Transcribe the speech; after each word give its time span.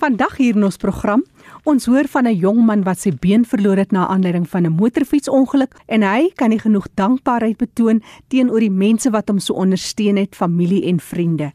Vandag 0.00 0.38
hier 0.40 0.56
in 0.56 0.64
ons 0.64 0.78
program, 0.80 1.20
ons 1.68 1.84
hoor 1.84 2.06
van 2.08 2.24
'n 2.24 2.38
jong 2.40 2.64
man 2.64 2.82
wat 2.84 3.00
sy 3.00 3.10
been 3.12 3.44
verloor 3.44 3.76
het 3.76 3.92
na 3.92 4.06
aanleiding 4.08 4.48
van 4.48 4.64
'n 4.64 4.72
motorfietsongeluk 4.80 5.76
en 5.88 6.02
hy 6.02 6.30
kan 6.34 6.48
nie 6.48 6.58
genoeg 6.58 6.86
dankbaarheid 6.94 7.58
betoon 7.58 8.02
teenoor 8.28 8.60
die 8.60 8.70
mense 8.70 9.10
wat 9.10 9.28
hom 9.28 9.38
so 9.38 9.52
ondersteun 9.52 10.16
het, 10.16 10.34
familie 10.34 10.86
en 10.86 11.00
vriende. 11.00 11.52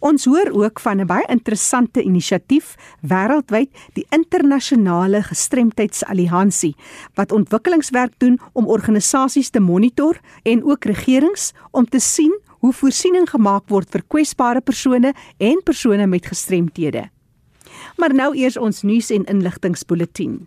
Ons 0.00 0.24
hoor 0.24 0.50
ook 0.50 0.80
van 0.80 1.00
'n 1.00 1.06
baie 1.06 1.26
interessante 1.28 2.02
inisiatief 2.02 2.74
wêreldwyd, 3.02 3.70
die 3.92 4.06
internasionale 4.10 5.22
gestremdheidsalliansie 5.22 6.74
wat 7.14 7.32
ontwikkelingswerk 7.32 8.14
doen 8.18 8.40
om 8.52 8.66
organisasies 8.66 9.50
te 9.50 9.60
monitor 9.60 10.18
en 10.42 10.64
ook 10.64 10.84
regerings 10.84 11.52
om 11.70 11.84
te 11.84 12.00
sien 12.00 12.40
hoe 12.58 12.72
voorsiening 12.72 13.30
gemaak 13.30 13.68
word 13.68 13.90
vir 13.90 14.02
kwesbare 14.08 14.60
persone 14.60 15.14
en 15.38 15.60
persone 15.64 16.06
met 16.06 16.26
gestremthede. 16.26 17.15
Maar 17.96 18.14
nou 18.14 18.36
eers 18.36 18.56
ons 18.56 18.82
nuus 18.82 19.10
en 19.10 19.24
inligtingspulsatie. 19.24 20.46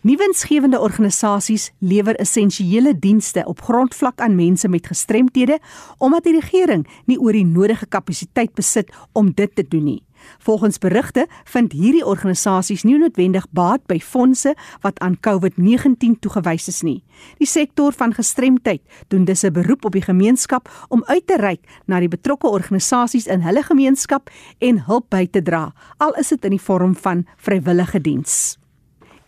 Nuwensgewende 0.00 0.78
organisasies 0.78 1.72
lewer 1.78 2.14
essensiële 2.16 2.98
dienste 2.98 3.42
op 3.44 3.60
grondvlak 3.60 4.20
aan 4.20 4.34
mense 4.34 4.68
met 4.68 4.86
gestremthede 4.86 5.58
omdat 5.98 6.22
die 6.22 6.36
regering 6.38 6.84
nie 7.10 7.18
oor 7.18 7.34
die 7.34 7.46
nodige 7.46 7.86
kapasiteit 7.86 8.52
besit 8.54 8.92
om 9.12 9.32
dit 9.34 9.54
te 9.54 9.64
doen 9.68 9.84
nie. 9.84 10.02
Volgens 10.38 10.78
berigte 10.78 11.26
vind 11.44 11.74
hierdie 11.74 12.04
organisasies 12.06 12.84
nie 12.86 12.94
noodwendig 12.98 13.48
baat 13.50 13.82
by 13.90 13.98
fondse 13.98 14.54
wat 14.86 15.02
aan 15.02 15.18
COVID-19 15.26 16.14
toegewys 16.22 16.68
is 16.70 16.80
nie. 16.86 17.02
Die 17.42 17.50
sektor 17.50 17.92
van 17.92 18.14
gestremdheid 18.14 18.82
doen 19.08 19.24
dus 19.24 19.42
'n 19.42 19.52
beroep 19.52 19.84
op 19.84 19.92
die 19.92 20.06
gemeenskap 20.06 20.70
om 20.88 21.02
uit 21.06 21.26
te 21.26 21.36
reik 21.36 21.66
na 21.86 21.98
die 21.98 22.08
betrokke 22.08 22.46
organisasies 22.46 23.26
in 23.26 23.40
hulle 23.40 23.62
gemeenskap 23.62 24.30
en 24.58 24.84
hulp 24.84 25.10
by 25.10 25.26
te 25.26 25.42
dra, 25.42 25.74
al 25.96 26.14
is 26.14 26.28
dit 26.28 26.44
in 26.44 26.50
die 26.50 26.66
vorm 26.66 26.94
van 26.96 27.26
vrywillige 27.36 28.00
diens. 28.00 28.58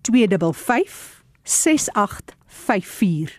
255 0.00 1.20
68 1.42 2.40
54. 2.52 3.38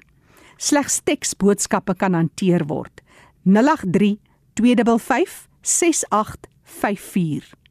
Slegs 0.57 1.01
teksboodskappe 1.03 1.95
kan 1.95 2.13
hanteer 2.17 2.65
word. 2.65 3.01
083 3.43 4.19
255 4.53 5.47
6854. 5.61 7.61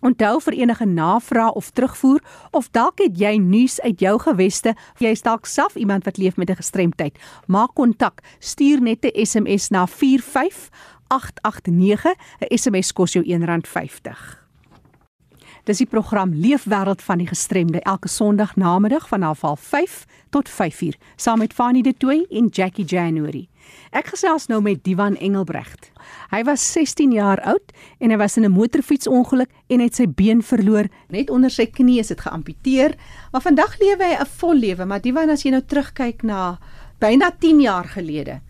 Onthou 0.02 0.40
vir 0.42 0.56
enige 0.58 0.88
navrae 0.90 1.54
of 1.54 1.70
terugvoer 1.78 2.18
of 2.58 2.74
dalk 2.74 2.98
het 3.04 3.20
jy 3.22 3.36
nuus 3.38 3.78
uit 3.86 4.02
jou 4.02 4.16
geweste, 4.24 4.74
jy 4.98 5.12
is 5.14 5.22
dalk 5.22 5.46
self 5.46 5.78
iemand 5.78 6.09
wat 6.09 6.18
leef 6.18 6.42
met 6.42 6.50
'n 6.50 6.58
gestremdheid, 6.58 7.14
maak 7.48 7.78
kontak. 7.78 8.26
Stuur 8.40 8.82
net 8.82 9.06
'n 9.06 9.26
SMS 9.26 9.70
na 9.70 9.86
45889. 9.86 12.16
'n 12.42 12.58
SMS 12.58 12.94
kos 12.94 13.14
jou 13.14 13.26
R1.50. 13.26 14.41
Dis 15.70 15.78
die 15.78 15.86
program 15.86 16.32
Leefwêreld 16.34 17.04
van 17.06 17.20
die 17.22 17.28
Gestremde 17.30 17.84
elke 17.86 18.10
Sondag 18.10 18.56
namiddag 18.56 19.08
van 19.08 19.22
05:30 19.22 20.06
tot 20.30 20.50
5:00 20.50 20.98
saam 21.16 21.38
met 21.38 21.54
Fanny 21.54 21.82
De 21.82 21.94
Tooy 21.94 22.26
en 22.30 22.48
Jackie 22.48 22.86
January. 22.86 23.48
Ek 23.92 24.08
gesels 24.08 24.48
nou 24.48 24.62
met 24.62 24.84
Divan 24.84 25.16
Engelbrecht. 25.16 25.92
Hy 26.32 26.44
was 26.44 26.72
16 26.72 27.12
jaar 27.12 27.42
oud 27.42 27.72
en 28.00 28.10
hy 28.10 28.18
was 28.18 28.38
in 28.38 28.46
'n 28.46 28.52
motorfietsongeluk 28.52 29.50
en 29.68 29.80
het 29.80 29.96
sy 29.96 30.08
been 30.08 30.42
verloor. 30.42 30.88
Net 31.10 31.30
onder 31.30 31.50
sy 31.50 31.66
knie 31.66 32.00
is 32.00 32.08
dit 32.08 32.22
geamputeer, 32.22 32.96
maar 33.32 33.42
vandag 33.42 33.80
lewe 33.80 34.04
hy 34.04 34.18
'n 34.20 34.26
vol 34.26 34.56
lewe. 34.56 34.86
Maar 34.86 35.02
Divan, 35.02 35.30
as 35.30 35.44
jy 35.44 35.52
nou 35.52 35.62
terugkyk 35.62 36.24
na 36.24 36.60
byna 37.00 37.32
10 37.40 37.62
jaar 37.62 37.86
gelede, 37.86 38.42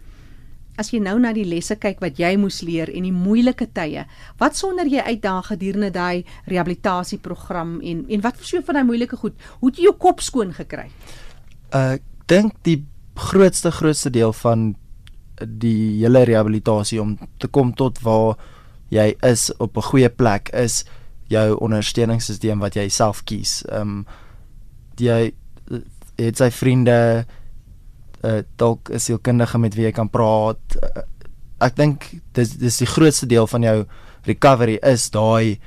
as 0.82 0.92
jy 0.94 1.00
nou 1.04 1.18
na 1.22 1.32
die 1.38 1.46
lesse 1.48 1.78
kyk 1.80 2.02
wat 2.04 2.20
jy 2.20 2.34
moes 2.42 2.62
leer 2.66 2.90
en 2.90 3.06
die 3.08 3.16
moeilike 3.16 3.70
tye, 3.76 4.06
wat 4.42 4.60
sonder 4.60 4.90
jy 4.90 5.04
uitdaag 5.06 5.54
gedurende 5.54 5.92
daai 5.96 6.24
rehabilitasieprogram 6.50 7.80
en 7.82 8.06
en 8.10 8.24
wat 8.26 8.42
so 8.42 8.62
van 8.66 8.80
daai 8.82 8.88
moeilike 8.90 9.20
goed, 9.22 9.38
hoe 9.60 9.72
het 9.72 9.80
jy 9.80 9.90
jou 9.90 9.98
kop 9.98 10.24
skoon 10.26 10.56
gekry? 10.58 10.90
Uh, 11.72 11.98
ek 11.98 12.08
dink 12.32 12.58
die 12.68 12.82
grootste 13.16 13.72
grootste 13.72 14.10
deel 14.10 14.34
van 14.34 14.72
die 15.42 16.02
hele 16.02 16.24
rehabilitasie 16.28 17.02
om 17.02 17.18
te 17.42 17.48
kom 17.48 17.74
tot 17.78 18.02
waar 18.06 18.36
jy 18.92 19.14
is 19.24 19.50
op 19.58 19.78
'n 19.78 19.90
goeie 19.90 20.10
plek 20.10 20.50
is 20.54 20.84
jou 21.28 21.56
ondersteuningssisteem 21.64 22.60
wat 22.60 22.76
jy 22.76 22.90
self 22.90 23.24
kies. 23.24 23.64
Ehm 23.70 23.82
um, 23.82 24.06
jy 25.00 25.34
het 26.18 26.38
sy 26.38 26.50
vriende 26.52 27.26
uh, 28.24 28.42
dalk 28.56 28.90
is 28.90 29.10
jy 29.10 29.18
kundige 29.22 29.60
met 29.60 29.76
wie 29.76 29.86
jy 29.88 29.94
kan 29.96 30.10
praat. 30.10 30.78
Uh, 30.78 31.04
ek 31.62 31.76
dink 31.78 32.08
dis 32.38 32.56
dis 32.62 32.80
die 32.82 32.90
grootste 32.90 33.28
deel 33.30 33.48
van 33.48 33.66
jou 33.66 33.78
recovery 34.26 34.78
is 34.86 35.10
daai 35.14 35.60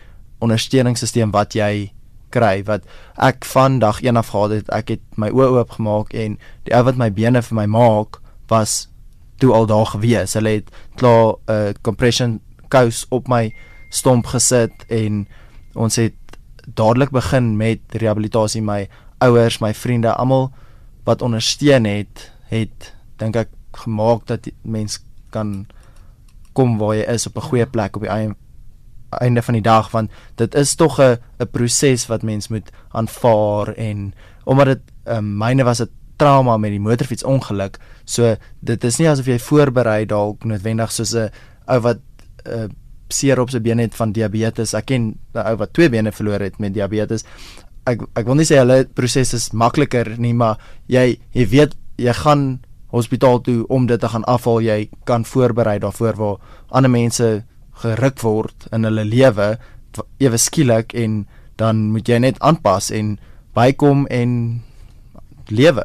ondersteuningssisteem 0.42 1.32
wat 1.34 1.54
jy 1.54 1.92
kry 2.34 2.62
wat 2.66 2.86
ek 3.22 3.46
van 3.46 3.78
dag 3.82 4.00
1 4.02 4.18
af 4.18 4.32
gehad 4.34 4.56
het. 4.58 4.72
Ek 4.74 4.96
het 4.96 5.04
my 5.20 5.30
oë 5.30 5.60
oop 5.60 5.76
gemaak 5.78 6.14
en 6.14 6.38
die 6.66 6.74
ou 6.74 6.82
wat 6.86 6.98
my 6.98 7.10
bene 7.14 7.42
vir 7.42 7.58
my 7.62 7.66
maak 7.70 8.18
was 8.50 8.88
toe 9.42 9.54
al 9.54 9.66
daar 9.70 9.86
gewees. 9.94 10.34
Hulle 10.34 10.58
het 10.60 10.70
klaar 10.98 11.36
'n 11.46 11.52
uh, 11.52 11.72
compression 11.82 12.40
kous 12.68 13.06
op 13.10 13.28
my 13.28 13.54
stomp 13.90 14.26
gesit 14.26 14.72
en 14.88 15.26
ons 15.74 15.96
het 15.96 16.14
dadelik 16.66 17.10
begin 17.10 17.56
met 17.56 17.80
rehabilitasie 17.92 18.62
my 18.62 18.88
ouers, 19.18 19.60
my 19.60 19.74
vriende, 19.74 20.12
almal 20.12 20.50
wat 21.04 21.22
ondersteun 21.22 21.84
het, 21.84 22.30
het 22.54 22.92
dink 23.22 23.36
ek 23.36 23.50
gemaak 23.84 24.26
dat 24.30 24.48
mens 24.62 25.00
kan 25.34 25.66
kom 26.54 26.78
waar 26.78 26.94
jy 26.94 27.06
is 27.14 27.26
op 27.26 27.36
'n 27.36 27.48
goeie 27.50 27.66
plek 27.66 27.96
op 27.96 28.02
die 28.02 28.34
einde 29.20 29.42
van 29.42 29.54
die 29.54 29.62
dag 29.62 29.90
want 29.90 30.10
dit 30.36 30.54
is 30.54 30.74
tog 30.74 31.00
'n 31.00 31.18
'n 31.38 31.50
proses 31.50 32.06
wat 32.06 32.22
mens 32.22 32.48
moet 32.48 32.70
aanvaar 32.90 33.74
en 33.74 34.14
omdat 34.44 34.66
dit 34.66 34.82
um, 35.04 35.36
myne 35.38 35.64
was 35.64 35.80
'n 35.80 35.90
trauma 36.16 36.56
met 36.56 36.70
die 36.70 36.80
motorfiets 36.80 37.24
ongeluk 37.24 37.78
so 38.04 38.36
dit 38.60 38.84
is 38.84 38.98
nie 38.98 39.08
asof 39.08 39.26
jy 39.26 39.38
voorberei 39.38 40.06
dalk 40.06 40.44
noodwendig 40.44 40.92
soos 40.92 41.14
'n 41.14 41.30
ou 41.66 41.80
wat 41.80 41.98
uh, 42.46 42.68
seer 43.12 43.40
op 43.40 43.52
sy 43.52 43.60
bene 43.62 43.86
het 43.86 43.96
van 43.98 44.12
diabetes. 44.14 44.74
Ek 44.74 44.86
ken 44.90 45.14
'n 45.34 45.46
ou 45.46 45.56
wat 45.56 45.72
twee 45.72 45.88
bene 45.88 46.12
verloor 46.12 46.40
het 46.40 46.58
met 46.58 46.74
diabetes. 46.74 47.24
Ek 47.86 48.00
ek 48.14 48.26
wil 48.26 48.34
nie 48.34 48.44
sê 48.44 48.56
hulle 48.56 48.84
proses 48.84 49.34
is 49.34 49.52
makliker 49.52 50.18
nie 50.18 50.32
maar 50.32 50.58
jy 50.86 51.18
jy 51.32 51.46
weet 51.48 51.74
jy 51.96 52.12
gaan 52.12 52.60
hospitaal 52.94 53.40
toe 53.40 53.66
om 53.66 53.86
dit 53.86 54.00
te 54.00 54.08
gaan 54.08 54.24
afhaal 54.30 54.60
jy 54.62 54.78
kan 55.04 55.24
voorberei 55.24 55.78
daarvoor 55.82 56.16
waar 56.16 56.36
ander 56.68 56.90
mense 56.90 57.44
geruk 57.82 58.20
word 58.22 58.68
in 58.72 58.86
hulle 58.86 59.04
lewe 59.04 59.58
ewe 60.18 60.38
skielik 60.38 60.94
en 60.94 61.24
dan 61.58 61.90
moet 61.94 62.08
jy 62.08 62.18
net 62.18 62.38
aanpas 62.42 62.90
en 62.90 63.16
bykom 63.54 64.06
en 64.10 64.62
lewe. 65.46 65.84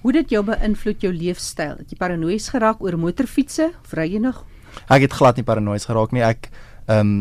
Hoe 0.00 0.12
dit 0.12 0.30
jou 0.30 0.42
beïnvloed 0.46 1.02
jou 1.02 1.12
leefstyl? 1.12 1.74
Het 1.80 1.92
jy 1.92 1.98
paranoïes 2.00 2.48
geraak 2.54 2.80
oor 2.84 2.96
motorfietsse 3.00 3.72
of 3.82 3.96
ry 3.98 4.06
jy 4.14 4.22
nog? 4.22 4.44
Ek 4.92 5.04
het 5.04 5.16
glad 5.18 5.36
nie 5.36 5.44
paranoïes 5.44 5.88
geraak 5.88 6.14
nie. 6.16 6.24
Ek 6.24 6.50
ehm 6.86 7.00
um, 7.00 7.18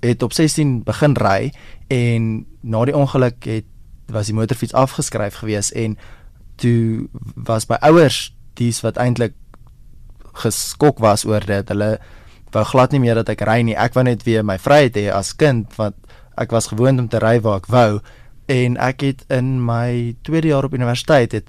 het 0.00 0.22
op 0.24 0.32
16 0.32 0.78
begin 0.86 1.12
ry 1.20 1.50
en 1.92 2.46
na 2.64 2.84
die 2.88 2.94
ongeluk 2.96 3.44
het 3.44 3.66
was 4.08 4.30
die 4.30 4.36
motorfiets 4.36 4.72
afgeskryf 4.72 5.42
gewees 5.42 5.68
en 5.76 5.98
toe 6.60 7.08
was 7.34 7.66
by 7.66 7.78
ouers 7.82 8.32
dies 8.58 8.80
wat 8.84 8.98
eintlik 9.02 9.34
geskok 10.44 11.00
was 11.02 11.24
oor 11.26 11.44
dit. 11.46 11.68
Hulle 11.68 11.98
wou 12.54 12.64
glad 12.64 12.94
nie 12.94 13.02
meer 13.02 13.18
dat 13.22 13.32
ek 13.34 13.42
ry 13.46 13.60
nie. 13.66 13.76
Ek 13.78 13.94
wou 13.94 14.04
net 14.06 14.22
weer 14.26 14.46
my 14.46 14.58
vryheid 14.62 14.96
hê 14.98 15.08
as 15.14 15.34
kind 15.34 15.70
want 15.78 15.98
ek 16.38 16.54
was 16.54 16.70
gewoond 16.70 17.04
om 17.04 17.08
te 17.10 17.22
ry 17.22 17.38
waar 17.42 17.62
ek 17.62 17.70
wou 17.70 18.00
en 18.50 18.76
ek 18.76 19.06
het 19.06 19.20
in 19.32 19.56
my 19.64 20.14
tweede 20.26 20.50
jaar 20.50 20.66
op 20.66 20.74
universiteit 20.74 21.32
het 21.32 21.48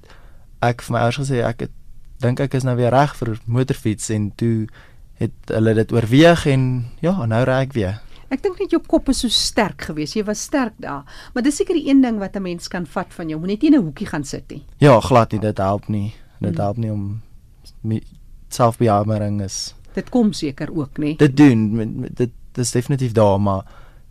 ek 0.64 0.82
vir 0.86 0.94
my 0.94 1.02
ouers 1.04 1.18
gesê 1.20 1.42
ek 1.44 1.66
het 1.66 1.74
dink 2.22 2.40
ek 2.40 2.54
is 2.56 2.64
nou 2.64 2.76
weer 2.78 2.94
reg 2.94 3.12
vir 3.18 3.34
motorfiets 3.44 4.08
en 4.14 4.30
toe 4.40 4.66
het 5.20 5.52
hulle 5.52 5.74
dit 5.76 5.92
oorweeg 5.92 6.46
en 6.52 6.62
ja, 7.04 7.14
nou 7.26 7.42
ry 7.48 7.62
ek 7.66 7.76
weer. 7.76 8.00
Ek 8.28 8.42
dink 8.42 8.58
net 8.58 8.70
jou 8.70 8.80
kop 8.80 9.08
is 9.08 9.20
so 9.20 9.28
sterk 9.28 9.82
geweest. 9.82 10.16
Jy 10.16 10.24
was 10.24 10.42
sterk 10.42 10.74
daar. 10.78 11.04
Maar 11.34 11.42
dis 11.42 11.56
seker 11.56 11.74
die 11.74 11.88
een 11.88 12.02
ding 12.02 12.18
wat 12.18 12.36
'n 12.36 12.42
mens 12.42 12.68
kan 12.68 12.86
vat 12.86 13.14
van 13.14 13.28
jou. 13.28 13.38
Moenie 13.38 13.56
net 13.56 13.64
in 13.64 13.74
'n 13.74 13.84
hoekie 13.84 14.06
gaan 14.06 14.24
sit 14.24 14.50
nie. 14.50 14.64
Ja, 14.78 15.00
glad 15.00 15.32
nie. 15.32 15.40
Dit 15.40 15.58
help 15.58 15.88
nie. 15.88 16.14
Dit 16.40 16.54
hmm. 16.54 16.60
help 16.60 16.76
nie 16.76 16.92
om 16.92 17.22
selfbeheersing 18.48 19.42
is 19.42 19.74
dit 19.96 20.12
kom 20.12 20.32
seker 20.36 20.72
ook 20.74 21.00
nê. 21.02 21.14
Dit 21.20 21.36
doen 21.36 22.06
dit 22.06 22.32
dis 22.56 22.72
definitief 22.72 23.12
daar 23.16 23.40
maar 23.40 23.64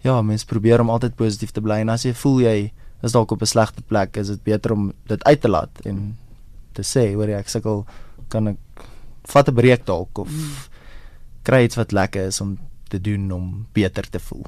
ja, 0.06 0.20
mens 0.22 0.46
probeer 0.46 0.82
om 0.82 0.92
altyd 0.94 1.16
positief 1.18 1.54
te 1.54 1.64
bly 1.66 1.82
en 1.82 1.94
as 1.94 2.06
jy 2.06 2.14
voel 2.18 2.42
jy 2.44 2.58
is 3.06 3.14
dalk 3.14 3.32
op 3.32 3.42
'n 3.42 3.50
slegte 3.50 3.82
plek, 3.82 4.18
is 4.18 4.28
dit 4.28 4.44
beter 4.44 4.72
om 4.72 4.94
dit 5.08 5.24
uit 5.24 5.42
te 5.42 5.50
laat 5.50 5.82
en 5.86 6.18
te 6.74 6.82
sê 6.82 7.14
hoor 7.14 7.30
ek 7.30 7.50
sukkel 7.50 7.86
kan 8.30 8.48
ek 8.48 8.58
vat 9.24 9.50
'n 9.50 9.56
breek 9.56 9.86
dalk 9.86 10.18
of 10.18 10.30
hmm. 10.30 10.54
kry 11.44 11.66
iets 11.66 11.76
wat 11.76 11.92
lekker 11.92 12.28
is 12.28 12.42
om 12.42 12.58
te 12.88 13.02
doen 13.02 13.32
om 13.32 13.66
beter 13.74 14.10
te 14.10 14.20
voel. 14.20 14.46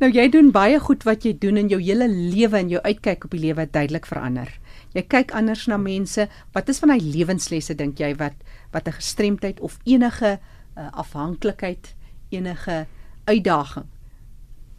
Nou 0.00 0.10
jy 0.12 0.28
doen 0.28 0.50
baie 0.50 0.78
goed 0.80 1.04
wat 1.08 1.24
jy 1.24 1.34
doen 1.38 1.56
in 1.56 1.68
jou 1.68 1.80
hele 1.80 2.08
lewe 2.08 2.58
en 2.58 2.68
jou 2.68 2.82
uitkyk 2.82 3.24
op 3.24 3.30
die 3.30 3.40
lewe 3.40 3.66
duidelik 3.70 4.06
verander. 4.06 4.50
Jy 4.92 5.02
kyk 5.02 5.32
anders 5.32 5.66
na 5.70 5.76
mense. 5.76 6.26
Wat 6.52 6.68
is 6.68 6.80
van 6.82 6.88
daai 6.94 7.02
lewenslesse 7.02 7.74
dink 7.74 8.00
jy 8.00 8.14
wat 8.16 8.34
wat 8.72 8.88
'n 8.88 8.92
gestremdheid 8.92 9.60
of 9.60 9.78
enige 9.84 10.38
uh, 10.76 10.88
afhanklikheid, 10.92 11.94
enige 12.30 12.86
uitdaging 13.24 13.86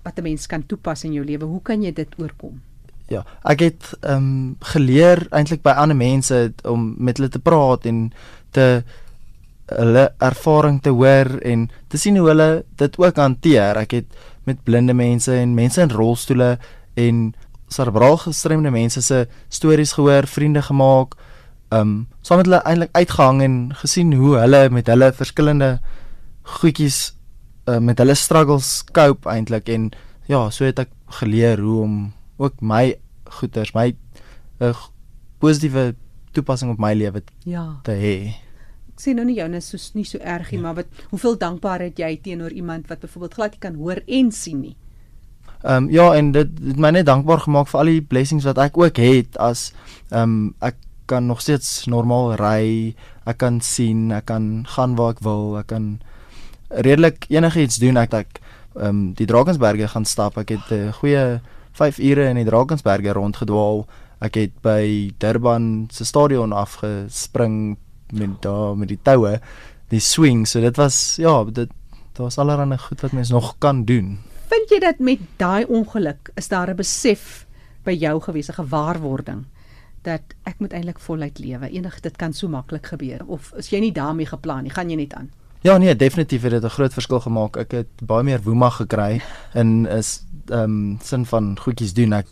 wat 0.04 0.18
'n 0.18 0.24
mens 0.24 0.48
kan 0.48 0.66
toepas 0.66 1.04
in 1.04 1.14
jou 1.14 1.26
lewe, 1.26 1.46
hoe 1.46 1.62
kan 1.62 1.84
jy 1.84 1.94
dit 1.94 2.10
oorkom? 2.18 2.62
Ja, 3.08 3.26
ek 3.44 3.60
het 3.60 3.98
ehm 4.00 4.16
um, 4.16 4.56
geleer 4.60 5.28
eintlik 5.30 5.62
by 5.62 5.70
ander 5.70 5.96
mense 5.96 6.54
om 6.64 6.96
met 6.98 7.18
hulle 7.18 7.30
te 7.30 7.40
praat 7.40 7.86
en 7.86 8.12
te 8.50 8.84
hulle 9.78 10.10
ervaring 10.20 10.82
te 10.84 10.94
hoor 10.96 11.40
en 11.48 11.70
te 11.88 11.98
sien 11.98 12.18
hoe 12.18 12.28
hulle 12.28 12.50
dit 12.80 12.98
ook 13.00 13.16
hanteer. 13.16 13.80
Ek 13.82 13.96
het 14.00 14.22
met 14.50 14.64
blinde 14.64 14.94
mense 14.98 15.34
en 15.34 15.56
mense 15.58 15.82
in 15.82 15.94
rolstoele 15.94 16.58
en 17.00 17.32
cerebraal 17.72 18.18
gestremde 18.26 18.72
mense 18.72 19.02
se 19.02 19.26
stories 19.50 19.94
gehoor, 19.98 20.28
vriende 20.28 20.62
gemaak 20.62 21.16
um 21.72 22.08
saam 22.22 22.42
met 22.42 22.50
hulle 22.50 22.62
eintlik 22.68 22.96
uitgehang 23.00 23.42
en 23.46 23.56
gesien 23.80 24.14
hoe 24.20 24.36
hulle 24.42 24.66
met 24.76 24.90
hulle 24.92 25.12
verskillende 25.16 25.70
goedjies 26.60 27.14
uh, 27.70 27.80
met 27.80 28.00
hulle 28.02 28.16
struggles 28.20 28.82
cope 28.92 29.30
eintlik 29.32 29.70
en 29.72 29.92
ja, 30.28 30.50
so 30.52 30.68
het 30.68 30.82
ek 30.84 30.92
geleer 31.22 31.62
hoe 31.64 31.82
om 31.86 31.96
ook 32.42 32.60
my 32.62 32.96
goeders, 33.40 33.74
my 33.76 33.92
uh, 33.92 34.70
eh, 34.70 34.86
positiewe 35.42 35.92
toepassing 36.36 36.72
op 36.74 36.80
my 36.82 36.94
lewe 36.96 37.24
ja. 37.48 37.66
te 37.86 37.96
hê. 37.98 38.16
Sien 39.02 39.18
nou 39.18 39.26
nie 39.26 39.40
jou 39.40 39.48
net 39.50 39.66
so 39.66 39.82
nie 39.98 40.06
so 40.06 40.22
erg 40.22 40.52
nie, 40.52 40.60
ja. 40.60 40.66
maar 40.68 40.78
wat 40.84 41.02
hoeveel 41.10 41.38
dankbaarheid 41.42 42.00
jy 42.00 42.12
teenoor 42.22 42.54
iemand 42.54 42.90
wat 42.92 43.02
byvoorbeeld 43.02 43.38
glad 43.40 43.58
nie 43.58 43.64
kan 43.66 43.80
hoor 43.82 44.04
en 44.06 44.32
sien 44.32 44.62
nie. 44.68 44.76
Ehm 45.64 45.86
um, 45.86 45.90
ja, 45.94 46.08
en 46.18 46.32
dit 46.38 46.54
het 46.68 46.78
my 46.82 46.90
net 46.94 47.06
dankbaar 47.10 47.44
gemaak 47.48 47.70
vir 47.70 47.80
al 47.80 47.92
die 47.92 48.06
blessings 48.14 48.46
wat 48.50 48.62
ek 48.62 48.78
ook 48.78 49.02
het 49.02 49.38
as 49.38 49.72
ehm 50.10 50.22
um, 50.22 50.56
ek 50.62 50.78
kan 51.12 51.26
nog 51.28 51.42
steeds 51.42 51.88
normaal 51.92 52.36
ry, 52.40 52.96
ek 53.28 53.38
kan 53.42 53.60
sien, 53.62 54.12
ek 54.16 54.30
kan 54.32 54.64
gaan 54.76 54.96
waar 54.96 55.18
ek 55.18 55.24
wil, 55.26 55.58
ek 55.60 55.68
kan 55.74 56.00
redelik 56.70 57.26
enigiets 57.30 57.82
doen 57.84 57.98
ek 57.98 58.14
ek 58.14 58.40
ehm 58.76 58.88
um, 58.88 59.02
die 59.18 59.28
Drakensberge 59.28 59.88
gaan 59.88 60.06
stap. 60.06 60.38
Ek 60.38 60.50
het 60.50 60.72
'n 60.72 60.88
uh, 60.88 60.94
goeie 60.94 61.42
5 61.74 62.00
ure 62.00 62.30
in 62.30 62.36
die 62.36 62.46
Drakensberge 62.46 63.14
rondgedwaal. 63.14 63.86
Ek 64.22 64.36
het 64.36 64.54
by 64.62 65.12
Durban 65.18 65.88
se 65.92 66.06
stadion 66.06 66.54
afgespring 66.54 67.78
met 68.12 68.42
daar 68.42 68.78
met 68.78 68.88
die 68.88 69.00
toue, 69.02 69.40
die 69.90 70.00
swing. 70.00 70.48
So 70.48 70.62
dit 70.62 70.76
was 70.78 71.16
ja, 71.22 71.44
dit 71.44 71.70
daar 72.14 72.28
was 72.28 72.38
allerlei 72.38 72.78
goed 72.78 73.02
wat 73.02 73.12
mens 73.12 73.30
nog 73.30 73.56
kan 73.58 73.86
doen. 73.86 74.20
Vind 74.52 74.70
jy 74.70 74.80
dat 74.80 75.00
met 75.00 75.20
daai 75.38 75.66
ongeluk 75.66 76.32
is 76.36 76.48
daar 76.48 76.70
'n 76.70 76.76
besef 76.76 77.46
by 77.84 77.92
jou 77.92 78.22
gewees, 78.22 78.50
'n 78.50 78.54
gewaarwording 78.54 79.46
dat 80.02 80.22
ek 80.44 80.60
moet 80.60 80.74
eintlik 80.74 81.00
voluit 81.00 81.40
lewe. 81.40 81.70
Enig 81.70 82.00
dit 82.00 82.16
kan 82.16 82.34
so 82.34 82.48
maklik 82.48 82.86
gebeur 82.86 83.22
of 83.28 83.54
is 83.58 83.70
jy 83.70 83.80
nie 83.80 83.92
daarmee 83.92 84.26
geplan 84.26 84.64
nie, 84.64 84.74
gaan 84.74 84.90
jy 84.90 84.96
net 84.96 85.14
aan. 85.14 85.30
Ja 85.62 85.78
nee, 85.78 85.96
definitief 85.96 86.42
het 86.42 86.52
dit 86.52 86.64
'n 86.64 86.70
groot 86.70 86.94
verskil 86.94 87.20
gemaak. 87.20 87.58
Ek 87.58 87.72
het 87.72 88.02
baie 88.02 88.24
meer 88.24 88.42
woema 88.42 88.70
gekry 88.70 89.22
in 89.54 89.88
is 89.88 90.26
ehm 90.50 90.64
um, 90.64 90.98
sin 91.04 91.26
van 91.26 91.58
goedjies 91.60 91.94
doen 91.94 92.14
ek. 92.14 92.28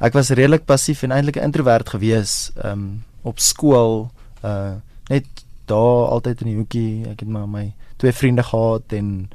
Ek 0.00 0.12
was 0.12 0.30
redelik 0.30 0.64
passief 0.64 1.02
en 1.02 1.10
eintlik 1.10 1.36
'n 1.36 1.44
introwert 1.44 1.88
gewees 1.88 2.50
ehm 2.56 2.72
um, 2.72 3.04
op 3.22 3.38
skool 3.38 4.10
uh 4.44 4.78
net 5.08 5.24
daar 5.68 6.08
altyd 6.12 6.40
in 6.40 6.46
die 6.46 6.56
hoekie. 6.56 6.92
Ek 7.08 7.20
het 7.20 7.28
maar 7.28 7.48
my 7.48 7.72
twee 7.96 8.12
vriende 8.12 8.42
gehad 8.42 8.92
en 8.92 9.30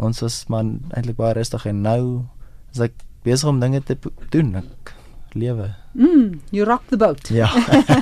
ons 0.00 0.20
was 0.20 0.44
man 0.48 0.78
eintlik 0.96 1.16
baie 1.16 1.36
rustig 1.36 1.66
en 1.68 1.82
nou 1.84 2.02
is 2.72 2.80
ek 2.80 2.96
besig 3.24 3.48
om 3.48 3.60
dinge 3.60 3.82
te 3.84 3.96
doen. 4.32 4.54
Ek 4.62 4.94
lewe. 5.36 5.70
Mm, 5.92 6.40
you 6.50 6.64
rock 6.64 6.86
the 6.88 6.96
boat. 6.96 7.28
Ja. 7.28 7.50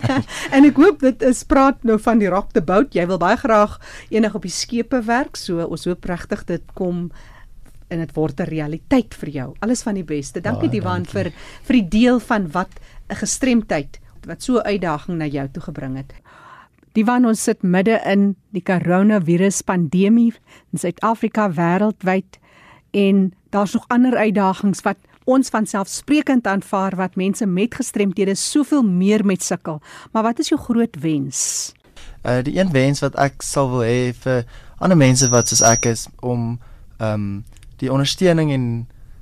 en 0.55 0.65
ek 0.69 0.79
hoop 0.79 1.03
dit 1.05 1.25
is 1.27 1.43
praat 1.49 1.83
nou 1.89 1.99
van 2.03 2.23
die 2.23 2.31
rock 2.31 2.53
the 2.57 2.63
boat. 2.65 2.95
Jy 2.95 3.07
wil 3.11 3.21
baie 3.21 3.39
graag 3.41 3.79
enig 4.15 4.37
op 4.37 4.47
die 4.47 4.55
skepe 4.55 5.03
werk, 5.09 5.37
so 5.37 5.65
ons 5.67 5.89
hoop 5.89 6.07
regtig 6.09 6.45
dit 6.49 6.75
kom 6.79 7.09
en 7.89 8.03
dit 8.05 8.13
word 8.17 8.41
'n 8.41 8.49
realiteit 8.49 9.15
vir 9.15 9.29
jou. 9.33 9.49
Alles 9.65 9.83
van 9.83 9.95
die 9.97 10.05
beste. 10.05 10.41
Dankie 10.41 10.69
ja, 10.69 10.77
Diwan 10.77 11.07
vir 11.09 11.33
vir 11.65 11.75
die 11.81 11.89
deel 11.89 12.21
van 12.21 12.51
wat 12.53 12.71
'n 13.09 13.17
gestremdheid 13.17 14.01
wat 14.27 14.43
so 14.43 14.61
'n 14.61 14.67
uitdaging 14.67 15.19
na 15.19 15.27
jou 15.27 15.49
toe 15.49 15.63
gebring 15.63 15.97
het. 15.97 16.13
Diwan 16.99 17.29
ons 17.31 17.45
sit 17.47 17.61
midde 17.63 17.95
in 18.11 18.33
die 18.51 18.63
koronavirus 18.67 19.61
pandemie 19.63 20.33
in 20.73 20.81
Suid-Afrika 20.83 21.45
wêreldwyd 21.55 22.41
en 22.91 23.29
daar's 23.55 23.77
nog 23.77 23.85
ander 23.95 24.17
uitdagings 24.19 24.83
wat 24.83 24.99
ons 25.29 25.53
van 25.55 25.69
selfsprekend 25.69 26.49
aanvaar 26.51 26.97
wat 26.99 27.15
mense 27.21 27.47
met 27.47 27.77
gestremthede 27.79 28.35
soveel 28.35 28.83
meer 28.83 29.23
met 29.23 29.47
sukkel. 29.47 29.79
Maar 30.11 30.27
wat 30.27 30.43
is 30.43 30.51
jou 30.51 30.59
groot 30.59 30.99
wens? 30.99 31.71
Uh 32.27 32.41
die 32.43 32.59
een 32.59 32.75
wens 32.75 33.05
wat 33.05 33.15
ek 33.15 33.47
sal 33.47 33.71
wil 33.71 33.87
hê 33.87 34.11
vir 34.25 34.43
ander 34.83 34.99
mense 34.99 35.31
wat 35.31 35.53
soos 35.53 35.63
ek 35.63 35.87
is 35.93 36.09
om 36.19 36.57
ehm 36.99 37.15
um, 37.15 37.33
die 37.79 37.93
ondersteuning 37.95 38.51
en 38.51 38.65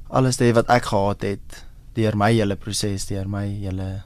alles 0.09 0.41
te 0.41 0.49
hê 0.49 0.57
wat 0.57 0.73
ek 0.73 0.89
gehad 0.95 1.29
het 1.29 1.65
deur 1.93 2.17
my 2.17 2.33
hele 2.33 2.57
proses, 2.57 3.05
deur 3.05 3.29
my 3.29 3.45
hele 3.53 4.01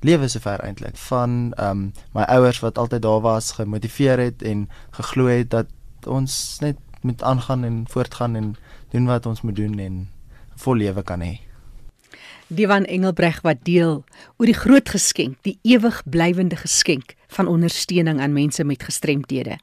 lewe 0.00 0.28
sover 0.28 0.60
eintlik 0.64 0.96
van 1.08 1.52
ehm 1.56 1.70
um, 1.70 1.92
my 2.16 2.22
ouers 2.22 2.60
wat 2.60 2.78
altyd 2.78 3.02
daar 3.02 3.20
was, 3.20 3.52
gemotiveer 3.52 4.18
het 4.18 4.42
en 4.42 4.68
geglo 4.90 5.26
het 5.26 5.50
dat 5.50 5.66
ons 6.06 6.56
net 6.60 6.76
moet 7.00 7.22
aangaan 7.22 7.64
en 7.64 7.84
voortgaan 7.88 8.34
en 8.36 8.56
doen 8.90 9.06
wat 9.06 9.26
ons 9.26 9.40
moet 9.40 9.56
doen 9.56 9.78
en 9.78 10.08
vol 10.56 10.74
lewe 10.74 11.02
kan 11.02 11.20
hê. 11.20 11.40
Divan 12.46 12.84
Engelbreg 12.84 13.40
wat 13.40 13.62
deel 13.62 14.04
oor 14.36 14.46
die 14.46 14.58
groot 14.58 14.88
geskenk, 14.88 15.38
die 15.42 15.58
ewig 15.62 16.02
blywende 16.04 16.56
geskenk 16.56 17.14
van 17.30 17.46
ondersteuning 17.46 18.20
aan 18.20 18.32
mense 18.32 18.64
met 18.64 18.82
gestremthede. 18.82 19.58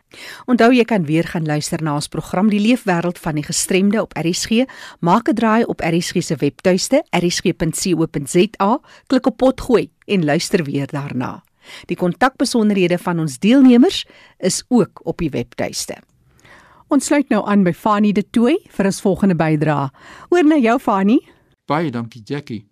Onthou 0.46 0.74
jy 0.74 0.84
kan 0.84 1.06
weer 1.06 1.28
gaan 1.28 1.46
luister 1.46 1.84
na 1.84 1.94
ons 1.96 2.08
program 2.08 2.50
Die 2.50 2.60
Leefwêreld 2.60 3.20
van 3.20 3.36
die 3.36 3.44
Gestremde 3.44 4.02
op 4.02 4.16
RSG. 4.18 4.66
Maak 5.00 5.30
'n 5.30 5.34
draai 5.36 5.64
op 5.64 5.80
RSG 5.80 6.24
se 6.24 6.36
webtuiste 6.36 7.04
rsg.co.za, 7.10 8.80
klik 9.08 9.26
op 9.26 9.38
potgooi 9.38 9.90
en 10.06 10.26
luister 10.26 10.64
weer 10.64 10.88
daarna. 10.88 11.44
Die 11.86 11.98
kontakbesonderhede 11.98 12.98
van 12.98 13.20
ons 13.20 13.40
deelnemers 13.40 14.06
is 14.38 14.64
ook 14.68 15.00
op 15.04 15.18
die 15.18 15.30
webtuiste. 15.30 15.98
Ons 16.88 17.06
sluit 17.06 17.30
nou 17.30 17.42
aan 17.48 17.64
by 17.64 17.74
Fanie 17.76 18.14
De 18.14 18.24
Tooy 18.30 18.62
vir 18.72 18.86
ons 18.86 19.02
volgende 19.02 19.36
bydrae. 19.36 19.90
Oor 20.30 20.46
na 20.48 20.56
jou 20.56 20.80
Fanie. 20.80 21.20
Baie 21.68 21.92
dankie 21.92 22.22
Jackie. 22.24 22.68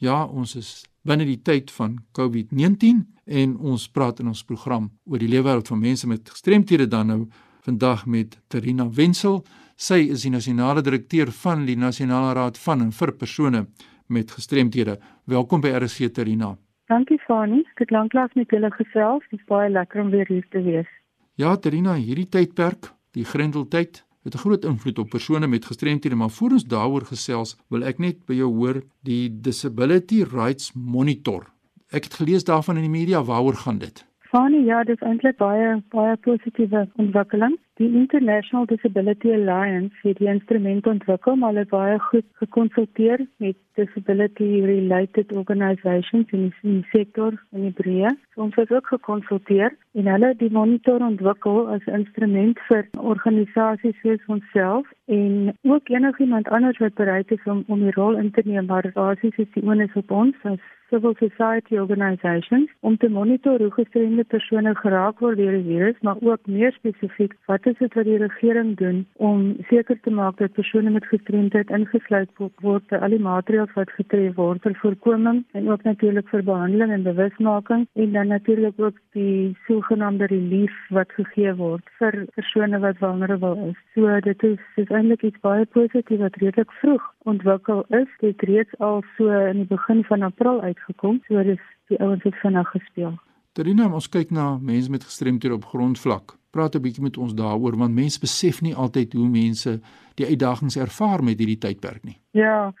Ja, 0.00 0.24
ons 0.24 0.54
is 0.56 0.84
binne 1.08 1.24
die 1.24 1.40
tyd 1.40 1.70
van 1.72 1.96
COVID-19 2.16 3.04
en 3.40 3.56
ons 3.56 3.86
praat 3.92 4.20
in 4.20 4.28
ons 4.28 4.44
program 4.44 4.90
oor 5.08 5.22
die 5.22 5.30
lewenswêreld 5.30 5.70
van 5.72 5.80
mense 5.80 6.08
met 6.08 6.28
gestremthede 6.28 6.88
dan 6.88 7.08
nou 7.12 7.20
vandag 7.64 8.06
met 8.06 8.36
Terina 8.52 8.88
Wenzel. 8.92 9.42
Sy 9.76 10.00
is 10.12 10.24
die 10.26 10.32
nasionale 10.32 10.82
direkteur 10.84 11.32
van 11.42 11.64
die 11.68 11.76
Nasionale 11.76 12.34
Raad 12.36 12.58
van 12.58 12.86
en 12.86 12.92
vir 12.92 13.12
persone 13.20 13.66
met 14.08 14.32
gestremthede. 14.32 14.98
Welkom 15.24 15.60
by 15.64 15.74
RC 15.78 16.12
Terina. 16.16 16.54
Dankie 16.88 17.18
Fani, 17.26 17.60
ek 17.74 17.84
het 17.84 17.92
lanklaas 17.92 18.32
met 18.34 18.50
julle 18.52 18.70
gesels. 18.72 19.24
Dit 19.30 19.40
is 19.40 19.48
baie 19.48 19.68
lekker 19.70 20.00
om 20.00 20.10
weer 20.10 20.28
hier 20.28 20.46
te 20.52 20.62
wees. 20.64 20.88
Ja, 21.36 21.54
Terina, 21.56 21.94
hierdie 21.94 22.28
tydperk, 22.28 22.90
die 23.12 23.24
grendeltyd, 23.28 24.02
het 24.28 24.36
'n 24.36 24.44
groot 24.44 24.64
invloed 24.64 24.98
op 24.98 25.10
persone 25.10 25.46
met 25.46 25.64
gestremthede, 25.64 26.14
maar 26.14 26.30
voor 26.30 26.50
ons 26.50 26.64
daaroor 26.64 27.04
gesels, 27.04 27.56
wil 27.68 27.82
ek 27.82 27.98
net 27.98 28.26
by 28.26 28.34
jou 28.34 28.54
hoor 28.54 28.82
die 29.02 29.40
Disability 29.40 30.22
Rights 30.22 30.72
Monitor. 30.74 31.46
Ek 31.88 32.04
het 32.04 32.14
gelees 32.14 32.44
daarvan 32.44 32.76
in 32.76 32.82
die 32.82 32.98
media, 33.00 33.22
waaroor 33.24 33.56
gaan 33.56 33.78
dit? 33.78 34.07
Fanie, 34.28 34.64
ja, 34.64 34.82
dit 34.84 35.00
is 35.00 35.06
eintlik 35.08 35.38
baie 35.40 35.68
baie 35.94 36.16
positiewe 36.20 36.82
ontwikkeling. 37.00 37.54
Die 37.80 37.86
International 37.96 38.66
Disability 38.68 39.30
Alliance 39.32 39.96
het 40.02 40.18
die 40.20 40.28
instrument 40.28 40.86
ontwikkel, 40.86 41.36
maar 41.36 41.54
hulle 41.54 41.64
het 41.64 41.70
baie 41.72 41.96
goed 42.10 42.26
gekonsulteer 42.42 43.24
met 43.40 43.56
disability 43.80 44.60
related 44.66 45.32
organisations 45.32 46.36
in 46.36 46.50
die 46.60 46.84
sektor 46.92 47.38
in 47.56 47.70
die 47.70 47.74
breë. 47.80 48.12
So 48.34 48.44
ons 48.44 48.60
het 48.60 48.72
ook 48.74 48.92
gekonsulteer 48.92 49.72
en 49.96 50.12
hulle 50.12 50.34
die 50.42 50.52
monitor 50.52 51.00
ontwikkel 51.08 51.64
as 51.72 51.88
instrument 51.88 52.60
vir 52.68 52.84
organisasies 53.00 53.96
soos 54.02 54.32
onsself 54.36 54.92
en 55.06 55.54
ook 55.64 55.88
enigiemand 55.88 56.52
anders 56.52 56.84
wat 56.84 57.00
bereid 57.00 57.32
is 57.32 57.48
om 57.48 57.64
om 57.68 57.80
die 57.80 57.96
rol 57.96 58.20
in 58.20 58.28
te 58.30 58.44
neem, 58.44 58.68
maar 58.68 58.92
basies 58.92 59.40
is 59.40 59.54
die 59.56 59.64
onus 59.64 59.96
op 59.96 60.10
ons 60.10 60.50
as 60.52 60.60
civil 60.90 61.14
society 61.18 61.78
organisations 61.78 62.70
om 62.80 62.96
te 62.96 63.08
monitor 63.08 63.60
hoe 63.60 63.70
gestremde 63.76 64.24
persone 64.24 64.74
geraak 64.74 65.20
word 65.24 65.36
deur 65.40 65.56
die 65.56 65.66
virus, 65.66 65.98
maar 66.06 66.20
ook 66.20 66.46
meer 66.46 66.72
spesifiek 66.76 67.34
wat 67.50 67.66
is 67.66 67.78
dit 67.78 67.94
wat 67.94 68.08
die 68.08 68.18
regering 68.22 68.74
doen 68.80 69.04
om 69.30 69.44
seker 69.70 69.98
te 70.02 70.10
maak 70.10 70.38
dat 70.38 70.52
persone 70.58 70.90
met 70.90 71.06
gestremdheid 71.12 71.70
ingesluit 71.78 72.30
word 72.64 72.86
by 72.92 73.00
al 73.02 73.14
die 73.14 73.22
maatreëls 73.28 73.74
wat 73.76 73.92
getref 73.98 74.36
word 74.40 74.62
vir 74.66 74.76
voorkoming 74.82 75.42
en 75.58 75.70
ook 75.70 75.84
natuurlik 75.88 76.28
vir 76.32 76.44
behandeling 76.50 76.94
en 76.96 77.06
bewusmaking 77.06 77.86
en 77.94 78.12
dan 78.12 78.32
natuurlik 78.34 78.80
ook 78.80 78.98
die 79.18 79.56
sogenaamde 79.66 80.30
relief 80.32 80.74
wat 80.94 81.12
gegee 81.18 81.54
word 81.60 81.94
vir 81.98 82.24
persone 82.34 82.80
wat 82.84 83.00
vulnerable 83.02 83.70
is. 83.70 83.78
So 83.94 84.20
dit 84.24 84.42
is 84.52 84.58
dis 84.76 84.90
eintlik 84.90 85.22
iets 85.22 85.40
baie 85.44 85.66
positief 85.76 86.24
wat 86.24 86.36
redelik 86.42 86.72
vroeg 86.80 87.04
ontwikkel 87.28 87.84
is. 88.00 88.10
Dit 88.22 88.42
reeds 88.48 88.78
al 88.78 89.02
so 89.16 89.28
in 89.50 89.62
die 89.62 89.68
begin 89.68 90.04
van 90.08 90.26
April 90.26 90.60
uitgekom. 90.60 91.20
So 91.28 91.42
dis 91.46 91.62
die 91.92 92.00
ouens 92.00 92.24
het 92.26 92.36
vinnig 92.42 92.68
gespeel. 92.74 93.14
Terina, 93.52 93.88
ons 93.90 94.08
kyk 94.08 94.30
na 94.30 94.56
mense 94.62 94.90
met 94.90 95.04
gestremdhede 95.04 95.54
op 95.54 95.64
grondvlak. 95.72 96.36
Praat 96.50 96.76
'n 96.76 96.82
bietjie 96.82 97.02
met 97.02 97.16
ons 97.16 97.34
daaroor 97.34 97.76
want 97.76 97.94
mense 97.94 98.20
besef 98.20 98.60
nie 98.62 98.74
altyd 98.74 99.12
hoe 99.12 99.28
mense 99.28 99.80
die 100.14 100.26
uitdagings 100.26 100.76
ervaar 100.76 101.22
met 101.22 101.38
hierdie 101.38 101.58
tydperk 101.58 102.04
nie. 102.04 102.18
Ja. 102.30 102.72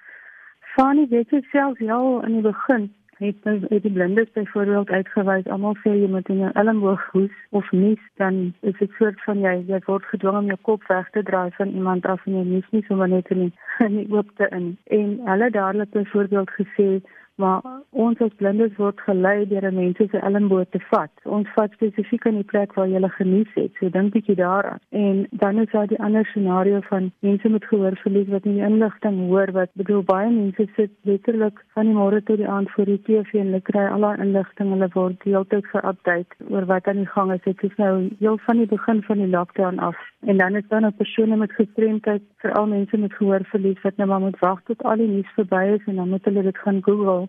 Fanny, 0.74 1.06
weet 1.08 1.30
jy 1.30 1.42
self 1.50 1.80
al 1.80 2.24
in 2.24 2.32
die 2.32 2.42
begin 2.42 2.94
het 3.18 3.44
nou 3.44 3.58
het 3.68 3.82
die 3.82 3.92
blindes 3.92 4.32
byvoorbeeld 4.32 4.90
uitgewys 4.90 5.46
almal 5.54 5.76
sê 5.82 5.94
jy 5.94 6.08
moet 6.10 6.28
in 6.28 6.42
jou 6.44 6.50
elmboog 6.62 7.04
hoes 7.12 7.36
of 7.60 7.70
nies 7.72 8.02
dan 8.22 8.40
is 8.60 8.78
dit 8.78 8.90
soort 8.98 9.22
van 9.26 9.40
jy 9.44 9.54
jy 9.70 9.80
word 9.86 10.06
gedwing 10.12 10.38
om 10.42 10.50
jou 10.52 10.58
kop 10.70 10.86
weg 10.92 11.10
te 11.16 11.22
draai 11.30 11.50
van 11.60 11.74
iemand 11.80 12.06
af 12.06 12.26
en 12.26 12.38
jy 12.38 12.44
nies 12.52 12.68
nie 12.70 12.84
sommer 12.88 13.08
net 13.08 13.30
in 13.34 13.50
die 13.96 14.06
oopte 14.14 14.48
in. 14.58 14.76
En 14.84 15.18
hulle 15.30 15.50
dadelik 15.50 15.90
byvoorbeeld 15.90 16.50
gesê 16.60 16.88
maar 17.38 17.62
ons 17.90 18.20
as 18.24 18.34
blindes 18.40 18.74
word 18.76 19.00
gelei 19.06 19.46
deur 19.50 19.66
mense 19.72 20.06
se 20.10 20.20
elmboog 20.30 20.70
te 20.74 20.80
vat. 20.90 21.12
Ons 21.38 21.50
vat 21.56 21.72
spesifiek 21.76 22.26
aan 22.26 22.40
die 22.40 22.48
plek 22.52 22.74
waar 22.76 22.90
jy 22.90 23.00
genies 23.16 23.50
het. 23.54 23.72
So 23.78 23.90
dink 23.94 24.12
bietjie 24.16 24.36
daaraan. 24.40 24.82
En 24.90 25.26
dan 25.42 25.60
is 25.62 25.70
daar 25.72 25.86
die 25.86 26.00
ander 26.02 26.26
scenario 26.26 26.80
van 26.90 27.10
mense 27.26 27.48
met 27.48 27.64
gehoorverlies 27.70 28.28
wat 28.34 28.44
nie 28.44 28.62
inligting 28.70 29.20
hoor 29.30 29.52
wat 29.52 29.70
bedoel 29.72 30.02
baie 30.10 30.30
mense 30.30 30.68
sit 30.76 30.92
letterlik 31.02 31.62
van 31.74 31.90
die 31.90 31.94
môre 31.94 32.22
tot 32.22 32.42
die 32.42 32.48
aand 32.48 32.70
voor 32.74 32.90
die 32.90 33.00
TV 33.06 33.40
en 33.40 33.52
hulle 33.52 33.62
kry 33.70 33.86
al 33.86 34.06
daai 34.06 34.22
inligting. 34.26 34.74
Hulle 34.74 34.90
word 34.94 35.22
heeltyd 35.30 35.66
ge-update 35.72 36.50
oor 36.50 36.66
wat 36.66 36.90
aan 36.90 37.02
die 37.04 37.12
gang 37.14 37.32
is. 37.32 37.44
Dit 37.46 37.62
is 37.62 37.76
nou 37.76 37.92
heel 38.18 38.38
van 38.46 38.62
die 38.62 38.70
begin 38.74 39.02
van 39.02 39.22
die 39.24 39.30
lockdown 39.34 39.78
af. 39.78 39.98
En 40.20 40.36
dan 40.36 40.56
is 40.56 40.68
daar 40.68 40.80
nou 40.80 40.92
persone 40.92 41.36
met 41.36 41.52
gestremdheid, 41.52 42.22
veral 42.36 42.66
mense 42.66 42.96
met 42.96 43.12
gehoorverlies 43.12 43.82
wat 43.82 43.96
nou 43.96 44.08
maar 44.08 44.20
moet 44.20 44.38
wag 44.38 44.62
tot 44.62 44.82
al 44.82 44.96
die 44.96 45.08
nuus 45.08 45.30
verby 45.34 45.64
is 45.74 45.86
en 45.86 45.96
dan 45.96 46.08
moet 46.08 46.24
hulle 46.24 46.42
dit 46.42 46.58
gaan 46.58 46.82
Google 46.82 47.28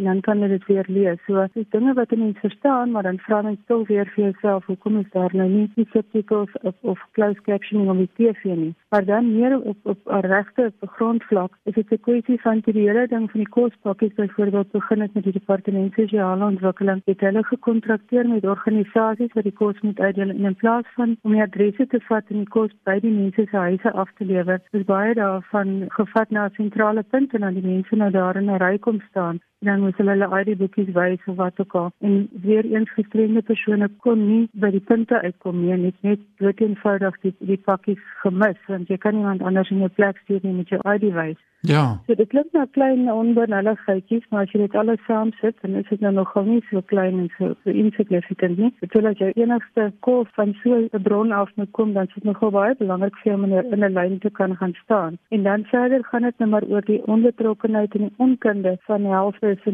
en 0.00 0.06
dan 0.06 0.20
kan 0.20 0.40
jy 0.40 0.48
dit 0.48 0.66
weer 0.66 0.86
lees. 0.88 1.20
So 1.26 1.44
dis 1.54 1.68
dinge 1.74 1.92
wat 1.98 2.12
jy 2.12 2.18
nie 2.20 2.36
verstaan, 2.40 2.92
maar 2.94 3.04
dan 3.04 3.18
vra 3.26 3.42
jy 3.44 3.56
tog 3.68 3.88
weer 3.88 4.08
vir 4.14 4.30
jouself, 4.30 4.64
hoekom 4.70 4.98
is 5.02 5.10
daar 5.12 5.34
nou 5.36 5.48
nie 5.48 5.66
die 5.76 5.86
subtitles 5.92 6.54
of 6.62 6.76
of 6.92 7.02
closed 7.18 7.42
captioning 7.48 7.90
op 7.92 8.00
die 8.00 8.10
TV 8.16 8.54
nie? 8.62 8.72
Maar 8.94 9.04
dan 9.04 9.32
meer 9.34 9.58
op 9.60 9.90
op 9.92 9.98
'n 10.06 10.26
regte 10.26 10.72
grondvlak, 10.96 11.52
is 11.64 11.74
dit 11.74 11.92
'n 11.92 12.00
kwessie 12.06 12.40
van 12.40 12.62
die 12.64 12.80
hele 12.80 13.06
ding 13.06 13.30
van 13.30 13.40
die 13.40 13.52
kospakkies 13.56 14.14
byvoorbeeld 14.14 14.70
begin 14.70 15.00
het 15.00 15.14
met 15.14 15.24
die 15.24 15.32
departement 15.32 15.92
sosiale 15.92 16.44
ontwikkeling. 16.44 17.02
Het 17.04 17.20
hulle 17.20 17.44
gekontrakteer 17.44 18.28
met 18.28 18.46
organisasies 18.46 19.32
wat 19.32 19.44
die 19.44 19.58
kos 19.62 19.80
moet 19.80 20.00
uitdeel 20.00 20.28
en 20.28 20.44
in 20.44 20.54
plaas 20.54 20.86
van 20.94 21.16
om 21.22 21.32
die 21.32 21.42
adresse 21.42 21.86
te 21.86 22.00
vat 22.00 22.24
en 22.28 22.36
die 22.36 22.48
kos 22.48 22.70
by 22.84 23.00
die 23.00 23.12
mense 23.12 23.46
se 23.50 23.56
huise 23.56 23.92
af 23.92 24.10
te 24.16 24.24
lewer, 24.24 24.60
is 24.70 24.84
baie 24.84 25.14
daarvan 25.14 25.84
gevat 25.88 26.30
na 26.30 26.44
'n 26.44 26.54
sentrale 26.54 27.02
punt 27.02 27.34
en 27.34 27.40
dan 27.40 27.54
die 27.54 27.66
mense 27.72 27.96
nou 27.96 28.10
daar 28.10 28.36
in 28.36 28.50
'n 28.50 28.58
ry 28.58 28.78
kom 28.78 29.00
staan 29.10 29.40
dan 29.60 29.80
moet 29.90 29.98
hulle 29.98 30.16
hulle 30.16 30.40
ID 30.40 30.58
boekies 30.62 30.92
wys 30.94 31.26
of 31.26 31.36
wat 31.36 31.60
ook 31.60 31.74
al. 31.74 31.90
En 31.98 32.28
weer 32.42 32.64
eens 32.64 32.92
gestremde 32.94 33.42
persone 33.42 33.90
kon 34.06 34.26
nie 34.26 34.48
by 34.52 34.70
die 34.70 34.84
punte 34.92 35.20
uitkom 35.20 35.60
nie, 35.64 35.76
net 35.76 36.06
net 36.06 36.24
dood 36.38 36.62
eenvoudig 36.62 37.20
die 37.26 37.34
die 37.52 37.60
pakkies 37.68 38.02
gemis 38.22 38.58
want 38.70 38.88
jy 38.88 38.98
kan 39.02 39.18
niemand 39.18 39.42
anders 39.42 39.70
in 39.74 39.82
jou 39.82 39.92
plek 40.00 40.20
stuur 40.24 40.44
nie 40.46 40.58
met 40.62 40.68
jou 40.68 40.82
ID 40.94 41.10
wys. 41.16 41.38
Ja. 41.60 42.00
So 42.06 42.14
dit 42.14 42.28
klink 42.28 42.52
na 42.52 42.64
klein 42.72 43.10
onbenulligheidjies, 43.12 44.24
maar 44.30 44.46
as 44.46 44.52
jy 44.54 44.62
dit 44.62 44.76
alles 44.80 45.00
saam 45.04 45.32
sit, 45.40 45.56
dan 45.60 45.74
is 45.76 45.88
dit 45.90 46.00
nou 46.00 46.12
nogal 46.16 46.46
nie 46.46 46.62
so 46.70 46.80
klein 46.92 47.18
en 47.20 47.28
so, 47.36 47.52
so 47.64 47.74
insignificant 47.82 48.56
nie. 48.58 48.70
Sou 48.92 49.02
as 49.04 49.20
jy 49.20 49.28
enigste 49.36 49.90
kol 50.06 50.24
van 50.38 50.54
so 50.62 50.78
'n 50.80 51.02
bron 51.04 51.32
af 51.36 51.52
moet 51.56 51.72
kom, 51.76 51.92
dan 51.92 52.08
is 52.08 52.14
dit 52.14 52.24
nogal 52.24 52.50
baie 52.50 52.74
belangrik 52.78 53.16
vir 53.22 53.34
om 53.34 53.44
in 53.44 53.84
'n 53.84 53.92
lyn 53.92 54.18
te 54.18 54.30
kan 54.30 54.56
gaan 54.56 54.74
staan. 54.84 55.18
En 55.28 55.42
dan 55.42 55.64
verder 55.64 56.04
gaan 56.04 56.22
dit 56.22 56.38
nou 56.38 56.50
maar 56.50 56.64
oor 56.64 56.84
die 56.84 57.02
onbetrokkenheid 57.06 57.94
en 57.94 58.08
die 58.08 58.14
onkunde 58.16 58.78
van 58.86 59.02
die 59.02 59.12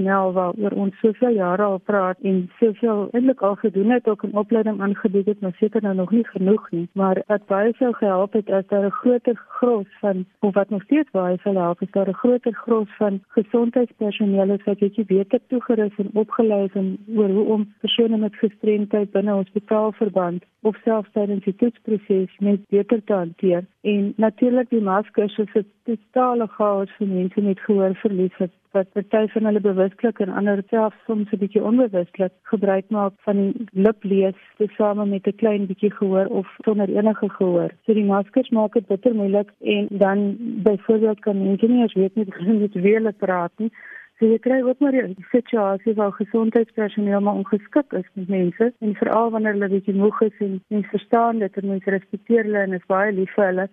helfpersoneel 0.05 0.33
waaroor 0.33 0.71
ons 0.71 0.99
soveel 1.01 1.35
jare 1.35 1.63
al 1.63 1.79
praat 1.79 2.19
en 2.23 2.51
soveel 2.61 3.09
eintlik 3.13 3.41
al 3.41 3.55
gedoen 3.55 3.91
het 3.91 4.09
ook 4.09 4.25
'n 4.25 4.37
opleiding 4.37 4.81
aangebied 4.81 5.27
het, 5.27 5.41
maar 5.41 5.55
seker 5.59 5.83
nou 5.83 5.95
nog 5.95 6.11
nie 6.11 6.27
genoeg 6.27 6.71
nie. 6.71 6.89
Maar 6.93 7.23
wat 7.27 7.47
baie 7.47 7.73
sou 7.79 7.93
gehelp 7.95 8.33
het 8.33 8.51
as 8.51 8.67
daar 8.67 8.87
'n 8.87 8.91
groter 8.91 9.37
gros 9.49 9.87
van 10.01 10.27
of 10.41 10.55
wat 10.55 10.71
nog 10.71 10.83
steeds 10.83 11.11
baie 11.11 11.39
sou 11.43 11.57
help 11.57 11.83
is 11.83 11.91
daar 11.91 12.09
'n 12.09 12.15
groter 12.15 12.53
gros 12.53 12.89
van 12.99 13.23
gesondheidspersoneel 13.29 14.59
wat 14.65 14.79
bietjie 14.79 15.05
beter 15.05 15.41
toegerus 15.49 15.97
en 15.97 16.11
opgelei 16.13 16.65
is 16.65 16.83
oor 17.17 17.29
hoe 17.29 17.45
om 17.45 17.73
persone 17.81 18.17
met 18.17 18.37
gestremdheid 18.37 19.11
binne 19.11 19.33
hospitaalverband 19.33 20.45
of 20.63 20.77
selfs 20.85 21.13
tydens 21.13 21.45
die 21.45 21.55
toetsproses 21.55 22.37
net 22.39 22.61
beter 22.69 23.05
te 23.05 23.13
hanteer. 23.13 23.65
En 23.87 24.13
natuurlik 24.17 24.71
die 24.71 24.81
maskers 24.81 25.39
is 25.39 25.55
'n 25.55 25.67
totale 25.85 26.47
chaos 26.47 26.91
vir 26.99 27.07
mense 27.07 27.41
met 27.41 27.61
gehoorverlies 27.67 28.37
wat 28.39 28.55
wat 28.77 28.93
party 28.93 29.27
van 29.33 29.45
hulle 29.49 29.61
bewuslik 29.61 30.19
en 30.21 30.33
ander 30.39 30.63
selfs 30.71 31.05
soms 31.07 31.31
'n 31.33 31.39
bietjie 31.43 31.63
onbewuslik 31.71 32.33
gebruik 32.53 32.89
maak 32.97 33.13
van 33.27 33.37
die 33.37 33.67
liplees 33.87 34.41
tesame 34.59 35.07
met 35.07 35.27
'n 35.27 35.39
klein 35.43 35.67
bietjie 35.67 35.93
gehoor 35.99 36.27
of 36.27 36.47
sonder 36.65 36.89
enige 36.89 37.29
gehoor. 37.39 37.71
So 37.85 37.95
die 37.95 38.11
maskers 38.15 38.51
maak 38.51 38.73
dit 38.73 38.87
bitter 38.87 39.15
moeilik 39.15 39.51
en 39.61 39.87
dan 39.91 40.37
byvoorbeeld 40.69 41.21
kan 41.21 41.43
mense 41.43 41.67
nie 41.67 41.83
eens 41.83 41.95
weet 41.95 42.15
nie 42.15 42.27
hoe 42.29 42.55
om 42.55 42.71
te 42.71 42.81
wil 42.81 43.13
praat 43.13 43.53
nie. 43.57 43.71
So 44.19 44.29
jy 44.31 44.39
kry 44.45 44.63
ook 44.65 44.79
maar 44.81 44.95
'n 44.97 45.15
situasie 45.31 45.95
waar 45.95 46.13
gesondheidspersoneel 46.13 47.21
maar 47.21 47.35
ongeskik 47.41 47.93
is 47.93 48.09
met 48.13 48.29
mense. 48.29 48.73
En 48.81 48.95
veral 48.95 49.31
wanneer 49.31 49.53
hulle 49.53 49.69
bietjie 49.69 49.95
moeg 49.95 50.21
is 50.21 50.37
en 50.39 50.63
nie 50.69 50.87
verstaan 50.95 51.39
dit 51.39 51.57
en 51.57 51.69
mense 51.69 51.91
respekteer 51.91 52.45
hulle 52.45 52.59
en 52.59 52.73
is 52.73 52.87
baie 52.87 53.13
lief 53.13 53.35
vir 53.35 53.47
hulle. 53.47 53.69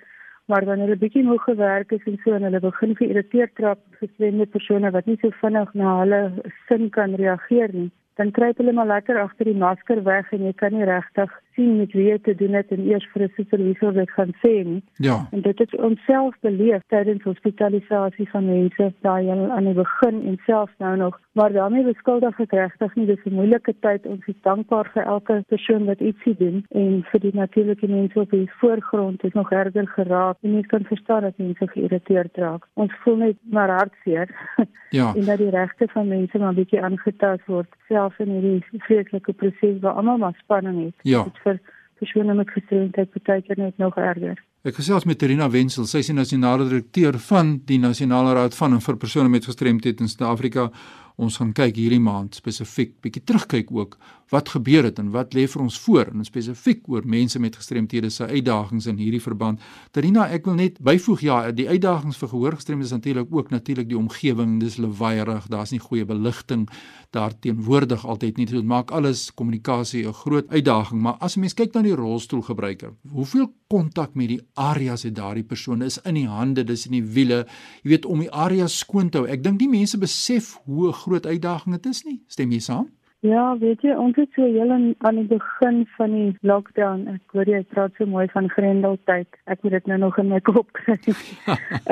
Maar 0.45 0.65
wanneer 0.65 0.87
hulle 0.87 1.03
bietjie 1.05 1.23
moeg 1.23 1.43
gewerk 1.43 1.91
is 1.91 2.03
en 2.05 2.19
so 2.23 2.33
en 2.33 2.43
hulle 2.43 2.59
begin 2.59 2.95
geïrriteerd 2.95 3.59
raak 3.59 3.79
geswende 3.91 4.45
persone 4.45 4.91
wat 4.91 5.05
nie 5.05 5.17
so 5.21 5.29
vinnig 5.29 5.73
na 5.73 5.99
hulle 5.99 6.21
sin 6.67 6.89
kan 6.89 7.15
reageer 7.15 7.73
nie 7.73 7.91
dan 8.15 8.31
kruip 8.31 8.57
hulle 8.57 8.73
maar 8.73 8.87
lekker 8.87 9.19
agter 9.19 9.49
die 9.49 9.57
masker 9.57 10.03
weg 10.03 10.31
en 10.33 10.45
jy 10.45 10.53
kan 10.53 10.73
nie 10.73 10.85
regtig 10.85 11.31
sien 11.55 11.77
met 11.77 11.91
wie 11.93 12.07
jy 12.09 12.17
te 12.25 12.35
doen 12.35 12.53
het 12.53 12.71
en 12.71 12.85
eers 12.87 13.07
vir 13.13 13.23
'n 13.23 13.31
supervisor 13.35 13.93
dit 13.93 14.11
gaan 14.11 14.33
sê 14.43 14.53
nie. 14.65 14.83
Ja. 14.97 15.27
En 15.31 15.41
dit 15.41 15.59
het 15.59 15.75
ons 15.75 15.99
self 16.05 16.35
beleef 16.41 16.81
tydens 16.87 17.23
hospitalisasie 17.23 18.29
van 18.29 18.45
mense 18.45 18.93
daai 19.01 19.29
aan 19.29 19.65
die 19.65 19.73
begin 19.73 20.27
en 20.27 20.37
self 20.45 20.71
nou 20.77 20.97
nog, 20.97 21.19
maar 21.31 21.51
daarmee 21.51 21.83
beskuldig 21.83 22.39
ek 22.39 22.51
regtig 22.51 22.95
nie 22.95 23.05
dis 23.05 23.25
'n 23.25 23.33
moeilike 23.33 23.73
tyd 23.79 24.05
ons 24.05 24.25
is 24.27 24.41
dankbaar 24.41 24.89
vir 24.93 25.03
elke 25.03 25.43
persoon 25.47 25.85
wat 25.85 25.99
ietsie 25.99 26.35
doen 26.37 26.65
en 26.71 27.03
vir 27.11 27.19
die 27.19 27.35
natuurlike 27.35 27.87
mense 27.87 28.19
op 28.19 28.29
die 28.31 28.49
voorgrond 28.59 29.23
is 29.23 29.33
nog 29.33 29.51
erger 29.51 29.87
geraak 29.87 30.37
en 30.41 30.53
jy 30.55 30.61
kan 30.61 30.83
verstaan 30.83 31.21
dat 31.21 31.37
mense 31.37 31.67
geïrriteerd 31.67 32.37
raak. 32.37 32.67
Ons 32.73 32.93
voel 33.03 33.15
net 33.15 33.37
maar 33.49 33.69
hartseer. 33.69 34.29
Ja. 34.93 35.13
en 35.15 35.25
dat 35.25 35.37
die 35.37 35.49
regte 35.49 35.87
van 35.87 36.07
mense 36.07 36.37
maar 36.37 36.53
bietjie 36.53 36.81
aangetast 36.81 37.45
word 37.45 37.67
selfs 37.87 38.19
in 38.21 38.29
hierdie 38.29 38.81
vreeslike 38.85 39.33
proses 39.33 39.79
waar 39.81 39.97
almal 39.97 40.17
maar 40.21 40.37
spanning 40.43 40.83
het. 40.85 40.93
Ja. 41.01 41.23
Dit 41.23 41.39
vir 41.43 41.59
persone 41.99 42.33
met 42.33 42.49
gestremdheid 42.49 43.11
beteken 43.13 43.61
net 43.61 43.77
nog 43.77 43.97
erger. 43.97 44.39
Ek 44.63 44.77
gesels 44.79 45.03
met 45.03 45.19
Terina 45.19 45.49
Wenzel, 45.51 45.85
sy 45.85 45.99
is 45.99 46.07
die 46.07 46.15
nasionale 46.15 46.63
direkteur 46.69 47.17
van 47.19 47.57
die 47.67 47.79
Nasionale 47.83 48.35
Raad 48.37 48.55
van 48.55 48.77
en 48.77 48.83
vir 48.83 48.95
persone 48.99 49.31
met 49.31 49.47
gestremdheid 49.47 49.99
in 49.99 50.07
Suid-Afrika. 50.07 50.69
Ons 51.15 51.37
gaan 51.37 51.53
kyk 51.53 51.77
hierdie 51.77 52.01
maand 52.01 52.35
spesifiek 52.35 52.95
bietjie 53.01 53.23
terugkyk 53.23 53.71
ook 53.71 53.97
wat 54.33 54.49
gebeur 54.49 54.87
het 54.87 54.99
en 54.99 55.11
wat 55.13 55.35
lê 55.37 55.45
vir 55.49 55.61
ons 55.61 55.77
voor 55.85 56.09
en 56.09 56.25
spesifiek 56.25 56.87
oor 56.89 57.05
mense 57.05 57.39
met 57.39 57.55
gestremthede 57.59 58.09
se 58.09 58.25
uitdagings 58.25 58.87
in 58.89 58.97
hierdie 58.97 59.21
verband. 59.21 59.61
Terina, 59.93 60.25
ek 60.33 60.47
wil 60.49 60.57
net 60.57 60.79
byvoeg 60.83 61.21
ja, 61.21 61.37
die 61.53 61.67
uitdagings 61.69 62.17
vir 62.17 62.31
gehoorgestremdes 62.33 62.89
is 62.89 62.95
natuurlik 62.97 63.33
ook 63.33 63.51
natuurlik 63.53 63.91
die 63.91 63.99
omgewing, 63.99 64.57
dis 64.63 64.79
lewaaierig, 64.81 65.47
daar's 65.53 65.73
nie 65.75 65.81
goeie 65.83 66.05
beligting 66.09 66.65
daar 67.13 67.35
teenwoordig 67.45 68.05
altyd 68.09 68.39
nie. 68.39 68.47
Dit 68.49 68.65
maak 68.65 68.91
alles 68.91 69.29
kommunikasie 69.33 70.07
'n 70.07 70.13
groot 70.13 70.49
uitdaging, 70.49 71.01
maar 71.01 71.17
as 71.19 71.37
'n 71.37 71.39
mens 71.39 71.53
kyk 71.53 71.73
na 71.73 71.81
die 71.81 71.95
rolstoelgebruiker, 71.95 72.93
hoeveel 73.11 73.53
kontak 73.67 74.15
met 74.15 74.27
die 74.27 74.41
areas 74.53 75.03
het 75.03 75.15
daardie 75.15 75.43
persoon 75.43 75.81
is 75.81 75.99
in 76.05 76.13
die 76.13 76.27
hande, 76.27 76.63
dis 76.63 76.85
in 76.85 76.91
die 76.91 77.05
wiele, 77.15 77.45
jy 77.83 77.89
weet 77.89 78.05
om 78.05 78.19
die 78.19 78.31
areas 78.31 78.77
skoon 78.77 79.09
te 79.09 79.17
hou. 79.17 79.27
Ek 79.27 79.43
dink 79.43 79.59
die 79.59 79.69
mense 79.69 79.97
besef 79.97 80.59
hoe 80.65 80.91
groot 81.05 81.25
uitdaging 81.25 81.79
dit 81.79 81.85
is 81.91 82.03
nie. 82.07 82.19
Stem 82.27 82.51
jy 82.51 82.59
saam? 82.59 82.91
Ja, 83.23 83.53
weet 83.55 83.79
jy, 83.85 83.93
ons 83.95 84.17
het 84.19 84.33
so 84.35 84.43
heel 84.43 84.71
aan, 84.75 84.89
aan 85.07 85.15
die 85.15 85.29
begin 85.29 85.77
van 85.95 86.11
die 86.11 86.33
lockdown, 86.43 87.05
ek 87.07 87.31
hoor 87.31 87.47
jy 87.47 87.61
praat 87.71 87.95
so 87.95 88.03
mooi 88.11 88.25
van 88.33 88.49
Grendeltyd. 88.51 89.37
Ek 89.47 89.63
moet 89.63 89.77
dit 89.77 89.87
nou 89.87 89.97
nog 90.01 90.19
in 90.19 90.27
my 90.33 90.41
kop 90.43 90.67
kry. 90.75 90.97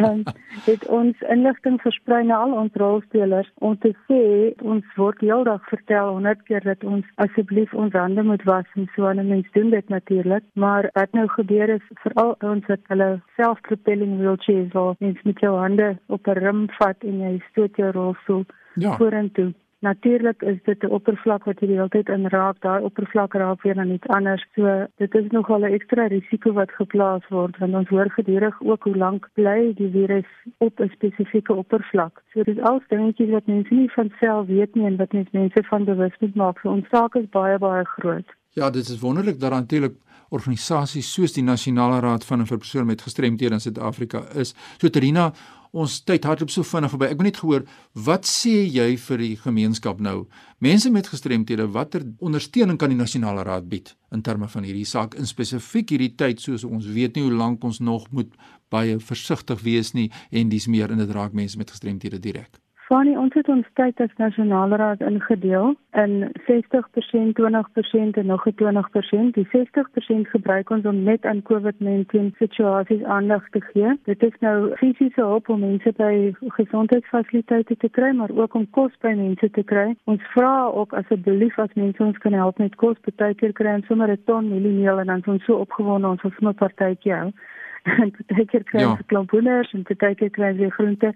Ehm 0.02 0.10
um, 0.10 0.26
het 0.66 0.84
ons 0.92 1.24
inligting 1.32 1.80
versprei 1.86 2.20
na 2.28 2.42
al 2.44 2.58
ons 2.66 2.76
rolspelers 2.84 3.48
om 3.64 3.80
te 3.80 3.94
sê 4.10 4.20
ons 4.60 4.92
word 5.00 5.24
heeldag 5.24 5.64
vertel 5.72 6.12
100 6.18 6.44
keer 6.50 6.68
dat 6.68 6.84
ons 6.84 7.08
asseblief 7.24 7.72
ons 7.80 7.96
hande 7.96 8.28
moet 8.28 8.44
was 8.52 8.68
en 8.76 8.92
so 8.98 9.08
aan 9.08 9.24
'n 9.24 9.32
mens 9.32 9.48
doen 9.56 9.72
dit 9.72 9.88
natuurlik, 9.90 10.44
maar 10.54 10.92
wat 11.00 11.16
nou 11.16 11.30
gebeur 11.40 11.78
is 11.80 11.86
veral 12.04 12.36
ons 12.44 12.68
het 12.68 12.84
hulle 12.92 13.22
self-propelling 13.40 14.20
wheelchairs 14.20 14.76
waar 14.76 15.00
mens 15.00 15.24
met 15.24 15.40
jou 15.40 15.56
hande 15.56 15.96
op 16.08 16.28
'n 16.28 16.44
rim 16.44 16.68
vat 16.80 17.00
en 17.00 17.20
jy 17.20 17.40
stoot 17.52 17.76
jou 17.76 17.92
rolstoel 17.92 18.44
Ja. 18.76 18.96
vorentoe. 18.96 19.54
Natuurlik 19.82 20.42
is 20.42 20.58
dit 20.64 20.84
'n 20.84 20.94
oppervlak 20.94 21.44
wat 21.44 21.60
jy 21.60 21.68
die 21.68 21.76
hele 21.76 21.90
tyd 21.90 22.10
inraak. 22.10 22.62
Daai 22.62 22.84
oppervlak 22.84 23.34
raak 23.34 23.62
weer 23.62 23.80
aan 23.80 23.90
iets 23.90 24.08
anders. 24.08 24.46
So 24.56 24.88
dit 24.98 25.16
is 25.16 25.32
nogal 25.32 25.60
'n 25.60 25.74
ekstra 25.74 26.08
risiko 26.08 26.54
wat 26.54 26.72
geplaas 26.72 27.28
word 27.30 27.58
want 27.58 27.74
ons 27.74 27.88
hoor 27.88 28.10
gedurig 28.10 28.62
ook 28.62 28.84
hoe 28.84 28.98
lank 28.98 29.30
bly 29.34 29.74
die 29.76 29.90
virus 29.90 30.30
op 30.58 30.80
'n 30.80 30.90
spesifieke 30.90 31.54
oppervlak. 31.54 32.22
So 32.34 32.44
dit 32.44 32.58
is 32.58 32.64
al 32.64 32.82
dingetjies 32.88 33.30
wat 33.30 33.48
mense 33.48 33.74
nie 33.74 33.92
van 33.92 34.12
self 34.20 34.48
weet 34.48 34.76
nie 34.76 34.86
en 34.86 34.98
wat 34.98 35.12
net 35.12 35.32
mense 35.32 35.64
van 35.64 35.84
bewus 35.84 36.16
moet 36.20 36.36
maak. 36.36 36.60
So 36.60 36.70
ons 36.70 36.88
saak 36.90 37.16
is 37.16 37.30
baie 37.30 37.58
baie 37.58 37.86
groot. 37.86 38.30
Ja, 38.50 38.70
dit 38.70 38.88
is 38.88 39.00
wonderlik 39.00 39.40
dat 39.40 39.52
natuurlik 39.52 39.96
organisasies 40.30 41.14
soos 41.14 41.34
die 41.34 41.44
Nasionale 41.44 42.00
Raad 42.00 42.26
van 42.26 42.40
en 42.40 42.48
vir 42.48 42.58
persone 42.58 42.86
met 42.86 43.02
gestremthede 43.02 43.54
in 43.54 43.60
Suid-Afrika 43.60 44.24
is. 44.36 44.54
So 44.78 44.90
Terina, 44.90 45.34
ons 45.72 46.02
tyd 46.04 46.26
hardloop 46.28 46.52
so 46.52 46.68
vinnig 46.68 46.92
verby. 46.92 47.10
Ek 47.12 47.20
wil 47.20 47.28
net 47.30 47.40
gehoor, 47.40 47.66
wat 48.08 48.28
sê 48.28 48.54
jy 48.68 48.90
vir 49.00 49.24
die 49.24 49.36
gemeenskap 49.40 50.02
nou? 50.04 50.26
Mense 50.64 50.92
met 50.92 51.08
gestremthede, 51.08 51.68
watter 51.72 52.04
ondersteuning 52.20 52.80
kan 52.80 52.92
die 52.92 53.00
Nasionale 53.00 53.46
Raad 53.48 53.70
bied 53.72 53.94
in 54.12 54.24
terme 54.26 54.50
van 54.52 54.68
hierdie 54.68 54.88
saak 54.88 55.16
in 55.20 55.30
spesifiek 55.30 55.94
hierdie 55.94 56.12
tyd 56.20 56.44
soos 56.44 56.68
ons 56.68 56.90
weet 56.92 57.16
nie 57.16 57.24
hoe 57.28 57.38
lank 57.38 57.64
ons 57.64 57.80
nog 57.80 58.10
moet 58.12 58.36
baie 58.72 59.00
versigtig 59.00 59.64
wees 59.64 59.94
nie 59.96 60.10
en 60.32 60.52
dis 60.52 60.68
meer 60.68 60.92
in 60.92 61.00
dit 61.04 61.16
raak 61.16 61.36
mense 61.36 61.58
met 61.60 61.72
gestremthede 61.72 62.20
direk. 62.20 62.60
Fanny, 62.92 63.14
ons 63.16 63.32
het 63.38 63.48
ons 63.48 63.68
tyd 63.80 64.02
as 64.04 64.12
nasionale 64.20 64.76
raad 64.76 65.00
ingedeel 65.08 65.70
in 65.96 66.16
60%, 66.44 67.38
20% 67.38 68.18
en 68.20 68.26
nog 68.26 68.44
'n 68.48 68.56
20%. 68.62 69.34
Die 69.34 69.48
60% 69.52 70.28
gebruik 70.28 70.70
ons 70.70 70.86
om 70.86 71.04
net 71.04 71.26
aan 71.26 71.42
COVID-19 71.42 72.36
situasies 72.38 73.04
aandag 73.04 73.50
te 73.50 73.62
gee. 73.62 74.00
Dit 74.04 74.24
is 74.24 74.36
nou 74.40 74.76
fisiese 74.76 75.22
hulp 75.22 75.50
om 75.50 75.60
mense 75.60 75.94
by 75.98 76.34
gesondheidsfasiliteite 76.48 77.78
te 77.78 77.90
kry, 77.90 78.12
maar 78.12 78.30
ook 78.36 78.54
om 78.54 78.70
kos 78.70 78.92
by 79.00 79.14
mense 79.16 79.50
te 79.52 79.64
kry. 79.64 79.96
Ons 80.04 80.22
vra 80.22 80.66
ook 80.66 80.94
asseblief 80.94 81.60
as 81.60 81.74
mense 81.74 82.04
ons 82.04 82.18
kan 82.18 82.34
help 82.34 82.58
met 82.58 82.76
kos, 82.76 82.98
partykeer 83.00 83.54
kry 83.54 83.74
ons 83.74 83.86
sommer 83.86 84.12
'n 84.12 84.24
ton 84.26 84.50
mieliemeel 84.50 85.00
en 85.00 85.06
dan 85.06 85.22
ons 85.26 85.44
so 85.44 85.54
opgewonde 85.54 86.08
ons 86.08 86.22
wil 86.22 86.32
sommer 86.32 86.54
partytjie 86.54 87.14
hou. 87.14 87.32
En 88.04 88.12
partykeer 88.12 88.64
kry 88.64 88.84
ons 88.84 89.00
Ja. 89.00 89.06
klomp 89.06 89.32
hoenders 89.32 89.74
en 89.74 89.84
partykeer 89.84 90.30
kry 90.30 90.50
ons 90.50 90.58
weer 90.58 90.72
groente. 90.72 91.14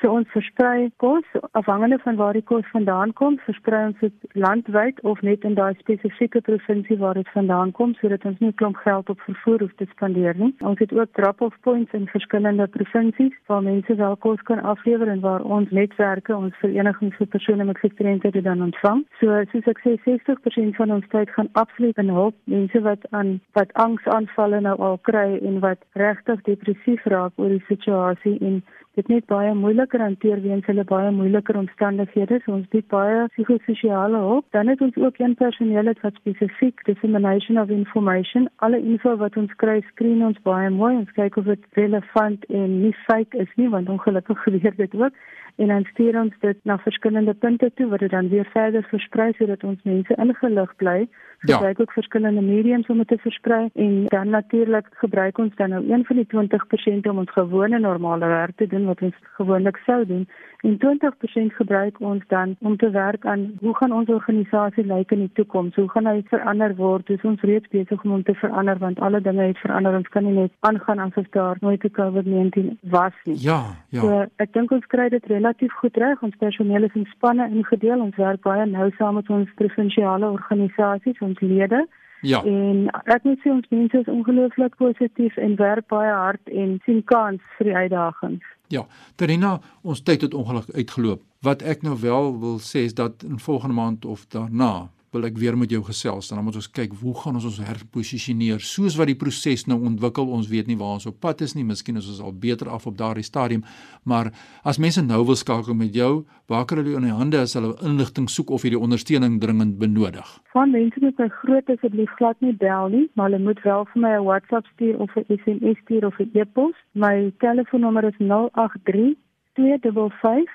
So 0.00 0.12
ons 0.14 0.30
versprei 0.30 0.90
kos 1.02 1.26
afhangende 1.58 1.98
van 1.98 2.16
waar 2.16 2.36
die 2.36 2.44
kos 2.46 2.66
vandaan 2.70 3.12
kom, 3.18 3.38
versprei 3.42 3.80
ons 3.88 3.98
dit 3.98 4.36
landwyd 4.38 5.00
of 5.02 5.22
net 5.26 5.42
in 5.48 5.56
daai 5.58 5.74
spesifieke 5.80 6.40
provinsie 6.46 6.98
waar 7.00 7.18
dit 7.18 7.30
vandaan 7.34 7.72
kom 7.74 7.96
sodat 7.98 8.24
ons 8.30 8.38
nie 8.38 8.50
'n 8.50 8.54
klomp 8.60 8.76
geld 8.76 9.10
op 9.10 9.20
vervoer 9.20 9.60
hoef 9.60 9.74
te 9.74 9.86
spandeer 9.90 10.34
nie. 10.36 10.54
Ons 10.60 10.78
het 10.78 10.92
ook 10.92 11.12
drop-off 11.12 11.56
points 11.60 11.92
in 11.92 12.06
verskillende 12.06 12.66
provinsies 12.66 13.34
waar 13.46 13.62
mense 13.62 13.94
wel 13.94 14.16
kos 14.16 14.42
kan 14.42 14.62
aflewer 14.62 15.08
en 15.08 15.20
waar 15.20 15.42
ons 15.42 15.70
netwerke, 15.70 16.36
ons 16.36 16.54
verenigings 16.56 17.16
vir 17.16 17.26
persone 17.26 17.64
met 17.64 17.78
gestremthede 17.78 18.42
dan 18.42 18.62
ontvang. 18.62 19.04
So 19.20 19.42
soos 19.52 19.66
ek 19.66 19.80
sê 19.82 19.98
60% 20.06 20.76
van 20.76 20.90
ons 20.90 21.08
tyd 21.08 21.30
gaan 21.30 21.48
absoluut 21.52 21.98
in 21.98 22.08
hulp 22.08 22.34
mense 22.44 22.80
wat 22.80 23.10
aan 23.10 23.40
wat 23.52 23.72
angsaanvalle 23.72 24.60
nou 24.60 24.78
al 24.78 24.98
kry 24.98 25.38
en 25.42 25.60
wat 25.60 25.78
regtig 25.92 26.42
depressief 26.42 27.04
raak 27.04 27.32
oor 27.36 27.48
die 27.48 27.64
situasie 27.66 28.38
en 28.40 28.62
dit 28.98 29.08
net 29.12 29.26
baie 29.30 29.52
moeiliker 29.54 30.02
hanteer 30.02 30.40
weens 30.42 30.66
hulle 30.66 30.84
baie 30.90 31.10
moeiliker 31.14 31.56
omstandighede. 31.60 32.40
So 32.44 32.56
ons 32.56 32.68
bied 32.72 32.86
baie 32.92 33.26
psigososiale 33.34 34.22
hulp. 34.24 34.46
Dan 34.56 34.70
het 34.72 34.82
ons 34.84 34.98
ook 34.98 35.20
een 35.22 35.36
personeel 35.38 35.92
wat 36.02 36.18
spesifiek 36.20 36.82
dissemination 36.88 37.60
of 37.62 37.70
information, 37.74 38.48
alle 38.66 38.80
info 38.80 39.16
wat 39.22 39.36
ons 39.36 39.54
kry, 39.62 39.78
skreen 39.92 40.24
ons 40.26 40.40
baie 40.48 40.70
mooi. 40.74 40.94
Ons 41.02 41.14
kyk 41.18 41.38
of 41.40 41.50
dit 41.52 41.68
relevant 41.78 42.46
en 42.60 42.70
nie 42.82 42.94
fake 43.06 43.38
is 43.44 43.52
nie, 43.60 43.68
want 43.74 43.88
ongelukkig 43.88 44.42
gebeur 44.48 44.74
dit 44.82 44.94
ook. 44.98 45.26
En 45.58 45.66
dan 45.66 45.84
stuur 45.84 46.20
ons 46.20 46.34
dit 46.40 46.58
na 46.62 46.78
verskillende 46.78 47.34
punte 47.34 47.70
toe 47.74 47.88
wat 47.90 47.98
dit 47.98 48.10
dan 48.10 48.28
weer 48.28 48.48
verder 48.52 48.82
versprei 48.90 49.32
sodat 49.38 49.64
ons 49.64 49.82
mense 49.82 50.14
ingelig 50.14 50.76
bly. 50.76 51.08
Ja. 51.40 51.54
Gebruik 51.54 51.80
ook 51.80 51.92
verskillende 51.92 52.40
mediums 52.40 52.86
om 52.86 52.98
dit 52.98 53.08
te 53.08 53.18
versprei 53.18 53.68
en 53.74 54.04
dan 54.04 54.28
natuurlik 54.28 54.86
gebruik 54.90 55.38
ons 55.38 55.54
dan 55.54 55.68
nou 55.68 55.92
een 55.92 56.04
van 56.04 56.16
die 56.16 56.26
20% 56.26 57.10
om 57.10 57.18
ons 57.18 57.30
gewone 57.30 57.78
normale 57.78 58.26
werk 58.26 58.56
te 58.56 58.66
doen 58.66 58.84
wat 58.84 59.02
ons 59.02 59.14
gewoonlik 59.36 59.76
sou 59.86 60.06
doen 60.06 60.26
en 60.60 60.78
20% 60.78 61.54
gebruik 61.54 62.00
ons 62.00 62.22
dan 62.26 62.56
om 62.60 62.76
te 62.76 62.90
werk 62.90 63.26
aan 63.26 63.52
hoe 63.60 63.76
gaan 63.76 63.92
ons 63.92 64.08
organisasie 64.08 64.84
lyk 64.86 65.10
in 65.10 65.18
die 65.18 65.32
toekoms? 65.32 65.74
Hoe 65.74 65.88
gaan 65.90 66.06
hy 66.06 66.22
verander 66.30 66.74
word? 66.76 67.06
Dis 67.06 67.22
ons 67.22 67.42
reeds 67.46 67.68
besig 67.70 68.02
om 68.04 68.10
hom 68.10 68.24
te 68.26 68.34
verander 68.34 68.78
want 68.78 68.98
alle 69.00 69.20
dinge 69.20 69.46
het 69.46 69.58
verander. 69.62 69.94
Ons 69.94 70.10
kan 70.14 70.26
nie 70.26 70.34
net 70.34 70.52
aangaan 70.60 70.98
asof 70.98 71.28
daar 71.30 71.56
nooit 71.60 71.84
'n 71.84 71.90
COVID-19 71.90 72.78
was 72.82 73.14
nie. 73.24 73.36
Ja, 73.38 73.62
ja. 73.88 74.00
So 74.00 74.26
ek 74.36 74.52
dink 74.52 74.70
ons 74.70 74.86
kry 74.86 75.08
dit 75.08 75.26
relatief 75.48 75.72
goed 75.72 75.96
reg. 75.96 76.20
Ons 76.22 76.36
personeel 76.36 76.82
is 76.82 76.94
in 76.94 77.06
spanne 77.14 77.48
ingedeel. 77.50 78.00
Ons 78.00 78.16
werk 78.16 78.42
baie 78.42 78.66
nou 78.66 78.90
saam 78.96 79.14
met 79.14 79.28
ons 79.30 79.48
provinsiale 79.54 80.26
organisasies, 80.26 81.20
ons 81.20 81.40
lede. 81.40 81.86
Ja. 82.22 82.42
En 82.42 82.88
ek 83.06 83.24
moet 83.24 83.38
sê 83.44 83.50
ons 83.50 83.68
mense 83.70 83.98
is 83.98 84.10
ongelooflik 84.10 84.76
positief 84.76 85.36
en 85.36 85.56
werk 85.56 85.86
baie 85.88 86.10
hard 86.10 86.50
en 86.50 86.78
sien 86.84 87.02
kans 87.04 87.40
vir 87.56 87.70
die 87.70 87.76
uitdagings. 87.76 88.44
Ja, 88.68 88.84
Terina, 89.16 89.60
ons 89.82 90.02
tyd 90.02 90.26
het 90.26 90.34
ongelukkig 90.34 90.74
uitgeloop. 90.74 91.22
Wat 91.46 91.62
ek 91.62 91.86
nou 91.86 91.94
wel 92.00 92.34
wil 92.42 92.58
sê 92.58 92.84
is 92.90 92.94
dat 92.94 93.22
in 93.22 93.38
volgende 93.38 93.78
maand 93.78 94.04
of 94.04 94.26
daarna 94.34 94.90
wil 95.14 95.24
ek 95.28 95.38
weer 95.40 95.56
met 95.56 95.70
jou 95.72 95.80
gesels. 95.86 96.28
Dan 96.28 96.42
moet 96.44 96.58
ons 96.60 96.70
kyk 96.70 96.92
hoe 97.00 97.14
gaan 97.16 97.38
ons 97.38 97.46
ons 97.48 97.60
herposisioneer 97.64 98.60
soos 98.64 98.96
wat 98.98 99.08
die 99.10 99.16
proses 99.18 99.64
nou 99.68 99.78
ontwikkel. 99.88 100.28
Ons 100.28 100.50
weet 100.52 100.68
nie 100.68 100.76
waar 100.76 100.98
ons 100.98 101.08
op 101.08 101.18
pad 101.20 101.40
is 101.46 101.54
nie. 101.56 101.64
Miskien 101.64 101.96
is 102.00 102.08
ons 102.12 102.20
al 102.24 102.34
beter 102.36 102.68
af 102.72 102.86
op 102.86 102.96
daardie 102.98 103.24
stadium, 103.26 103.64
maar 104.04 104.32
as 104.68 104.78
mense 104.78 105.02
nou 105.04 105.24
wil 105.28 105.38
skakel 105.38 105.74
met 105.78 105.94
jou, 105.96 106.24
waar 106.48 106.66
kan 106.68 106.80
hulle 106.80 106.96
in 106.96 107.08
die 107.08 107.14
hande 107.14 107.40
as 107.40 107.56
hulle 107.58 107.74
inligting 107.84 108.28
soek 108.32 108.50
of 108.50 108.64
hierdie 108.66 108.80
ondersteuning 108.80 109.38
dringend 109.40 109.78
benodig? 109.80 110.28
Van 110.52 110.72
mense 110.74 111.00
met 111.04 111.18
my 111.18 111.28
groot 111.40 111.72
asseblief 111.72 112.12
glad 112.20 112.36
nie 112.44 112.54
bel 112.56 112.92
nie, 112.92 113.06
maar 113.14 113.30
hulle 113.30 113.42
moet 113.44 113.62
wel 113.64 113.86
vir 113.92 114.02
my 114.02 114.12
'n 114.18 114.24
WhatsApp 114.28 114.66
stuur 114.74 114.98
of 114.98 115.16
'n 115.16 115.24
SMS 115.28 115.78
stuur 115.84 116.06
of 116.06 116.18
'n 116.20 116.30
e-pos. 116.34 116.76
My 116.92 117.32
telefoonnommer 117.38 118.04
is 118.04 118.18
083 118.18 119.16
255 119.54 120.50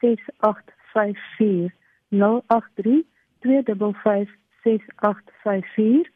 6854. 0.00 1.72
083 2.10 3.04
2556854 3.46 6.10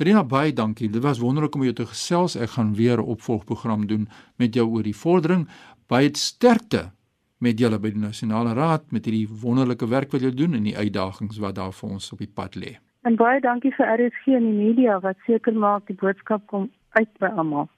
Trina 0.01 0.25
baie 0.25 0.53
dankie. 0.53 0.91
Dit 0.91 1.03
was 1.03 1.19
wonderlik 1.19 1.55
om 1.55 1.63
jou 1.63 1.75
te 1.75 1.87
gesels. 1.87 2.37
Ek 2.37 2.51
gaan 2.57 2.75
weer 2.75 2.99
'n 2.99 3.05
opvolgprogram 3.05 3.87
doen 3.87 4.09
met 4.37 4.55
jou 4.55 4.69
oor 4.69 4.83
die 4.83 4.97
vordering. 4.97 5.49
Baie 5.87 6.09
sterkte 6.13 6.91
met 7.39 7.59
julle 7.59 7.79
by 7.79 7.91
die 7.91 8.01
Nasionale 8.01 8.55
Raad 8.55 8.91
met 8.91 9.05
hierdie 9.05 9.29
wonderlike 9.43 9.89
werk 9.89 10.13
wat 10.13 10.21
julle 10.21 10.35
doen 10.35 10.55
en 10.55 10.63
die 10.63 10.77
uitdagings 10.77 11.39
wat 11.39 11.55
daar 11.55 11.73
vir 11.73 11.91
ons 11.91 12.13
op 12.13 12.19
die 12.19 12.33
pad 12.35 12.57
lê. 12.57 12.77
En 13.03 13.17
baie 13.17 13.41
dankie 13.41 13.73
vir 13.73 13.87
RSG 13.87 14.27
en 14.27 14.45
die 14.45 14.67
media 14.67 15.01
wat 15.01 15.17
seker 15.27 15.53
maak 15.53 15.87
die 15.87 15.97
boodskap 15.97 16.47
kom 16.47 16.71
uit 16.99 17.19
by 17.19 17.27
almal. 17.37 17.69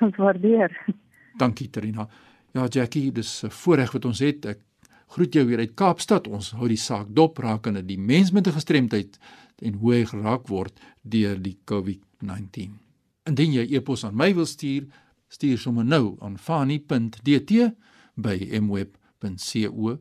Ons 0.00 0.16
waardeer. 0.16 0.86
Dankie 1.40 1.70
Trina. 1.70 2.08
Ja 2.52 2.66
Jackie, 2.66 3.12
dis 3.12 3.42
'n 3.44 3.50
voorreg 3.50 3.92
wat 3.92 4.04
ons 4.04 4.18
het. 4.18 4.44
Ek 4.46 4.58
groet 5.06 5.34
jou 5.34 5.48
hier 5.48 5.58
uit 5.58 5.74
Kaapstad. 5.74 6.28
Ons 6.28 6.50
hou 6.50 6.68
die 6.68 6.76
saak 6.76 7.06
dop 7.08 7.38
rakende 7.38 7.84
die 7.86 7.98
mens 7.98 8.30
met 8.30 8.46
'n 8.46 8.52
gestremdheid 8.52 9.18
en 9.58 9.74
hoe 9.74 9.94
hy 9.94 10.04
geraak 10.04 10.48
word 10.48 10.80
deur 11.02 11.42
die 11.42 11.58
COVID-19. 11.64 12.70
Indien 13.24 13.52
jy 13.52 13.66
e-pos 13.74 14.04
aan 14.04 14.16
my 14.16 14.34
wil 14.34 14.46
stuur, 14.46 14.86
stuur 15.28 15.58
sommer 15.58 15.84
nou 15.84 16.16
aan 16.20 16.38
fani.dt 16.38 17.72
by 18.14 18.60
mweb.co.za. 18.60 20.00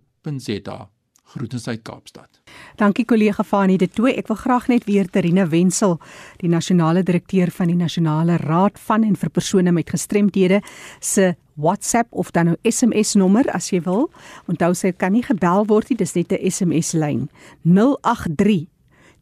Groetens 1.29 1.67
uit 1.67 1.81
Kaapstad. 1.85 2.41
Dankie 2.75 3.05
kollega 3.05 3.43
Fani 3.43 3.77
de 3.77 3.87
Tooy. 3.87 4.11
Ek 4.17 4.27
wil 4.31 4.37
graag 4.39 4.67
net 4.71 4.83
weer 4.89 5.05
Terina 5.13 5.45
Wenzel, 5.47 5.99
die 6.41 6.49
nasionale 6.49 7.03
direkteur 7.05 7.51
van 7.53 7.67
die 7.69 7.77
Nasionale 7.77 8.37
Raad 8.41 8.79
van 8.87 9.03
en 9.05 9.13
vir 9.15 9.29
persone 9.29 9.71
met 9.75 9.89
gestremthede 9.93 10.61
se 10.99 11.35
WhatsApp 11.53 12.13
of 12.17 12.31
dan 12.31 12.45
nou 12.49 12.57
SMS 12.63 13.13
nommer 13.13 13.45
as 13.53 13.69
jy 13.69 13.81
wil. 13.85 14.09
Onthou 14.49 14.73
sy 14.73 14.91
kan 14.91 15.11
nie 15.13 15.23
gebel 15.27 15.65
word 15.69 15.89
nie, 15.91 15.97
dis 16.01 16.15
net 16.17 16.31
'n 16.33 16.49
SMS 16.49 16.91
lyn. 16.97 17.29
083 17.63 18.65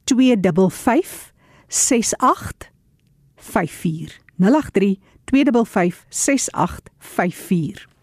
255 0.05 1.33
6854. 1.67 4.19
083 4.39 4.95
255 5.25 6.05
6854. 6.09 7.96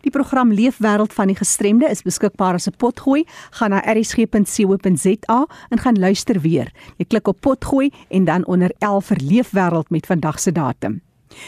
Die 0.00 0.10
program 0.10 0.52
Leefwêreld 0.52 1.12
van 1.12 1.26
die 1.26 1.36
Gestremde 1.36 1.90
is 1.90 2.02
beskikbaar 2.02 2.54
as 2.54 2.68
'n 2.68 2.76
potgooi. 2.76 3.24
Gaan 3.50 3.70
na 3.70 3.84
erisg.co.za 3.84 5.46
en 5.68 5.78
gaan 5.78 5.98
luister 5.98 6.40
weer. 6.40 6.72
Jy 6.96 7.04
klik 7.04 7.28
op 7.28 7.40
potgooi 7.40 7.90
en 8.08 8.24
dan 8.24 8.46
onder 8.46 8.70
11 8.78 9.04
vir 9.04 9.16
Leefwêreld 9.22 9.90
met 9.90 10.06
vandag 10.06 10.40
se 10.40 10.52
datum. 10.52 11.00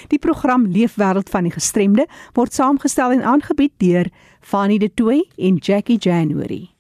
Die 0.09 0.19
program 0.19 0.67
Leefwêreld 0.67 1.31
van 1.31 1.43
die 1.43 1.53
Gestremde 1.53 2.07
word 2.33 2.55
saamgestel 2.55 3.11
en 3.11 3.23
aangebied 3.23 3.73
deur 3.77 4.11
Fanny 4.41 4.79
De 4.79 4.95
Tooy 4.95 5.25
en 5.37 5.57
Jackie 5.57 5.99
January. 5.99 6.78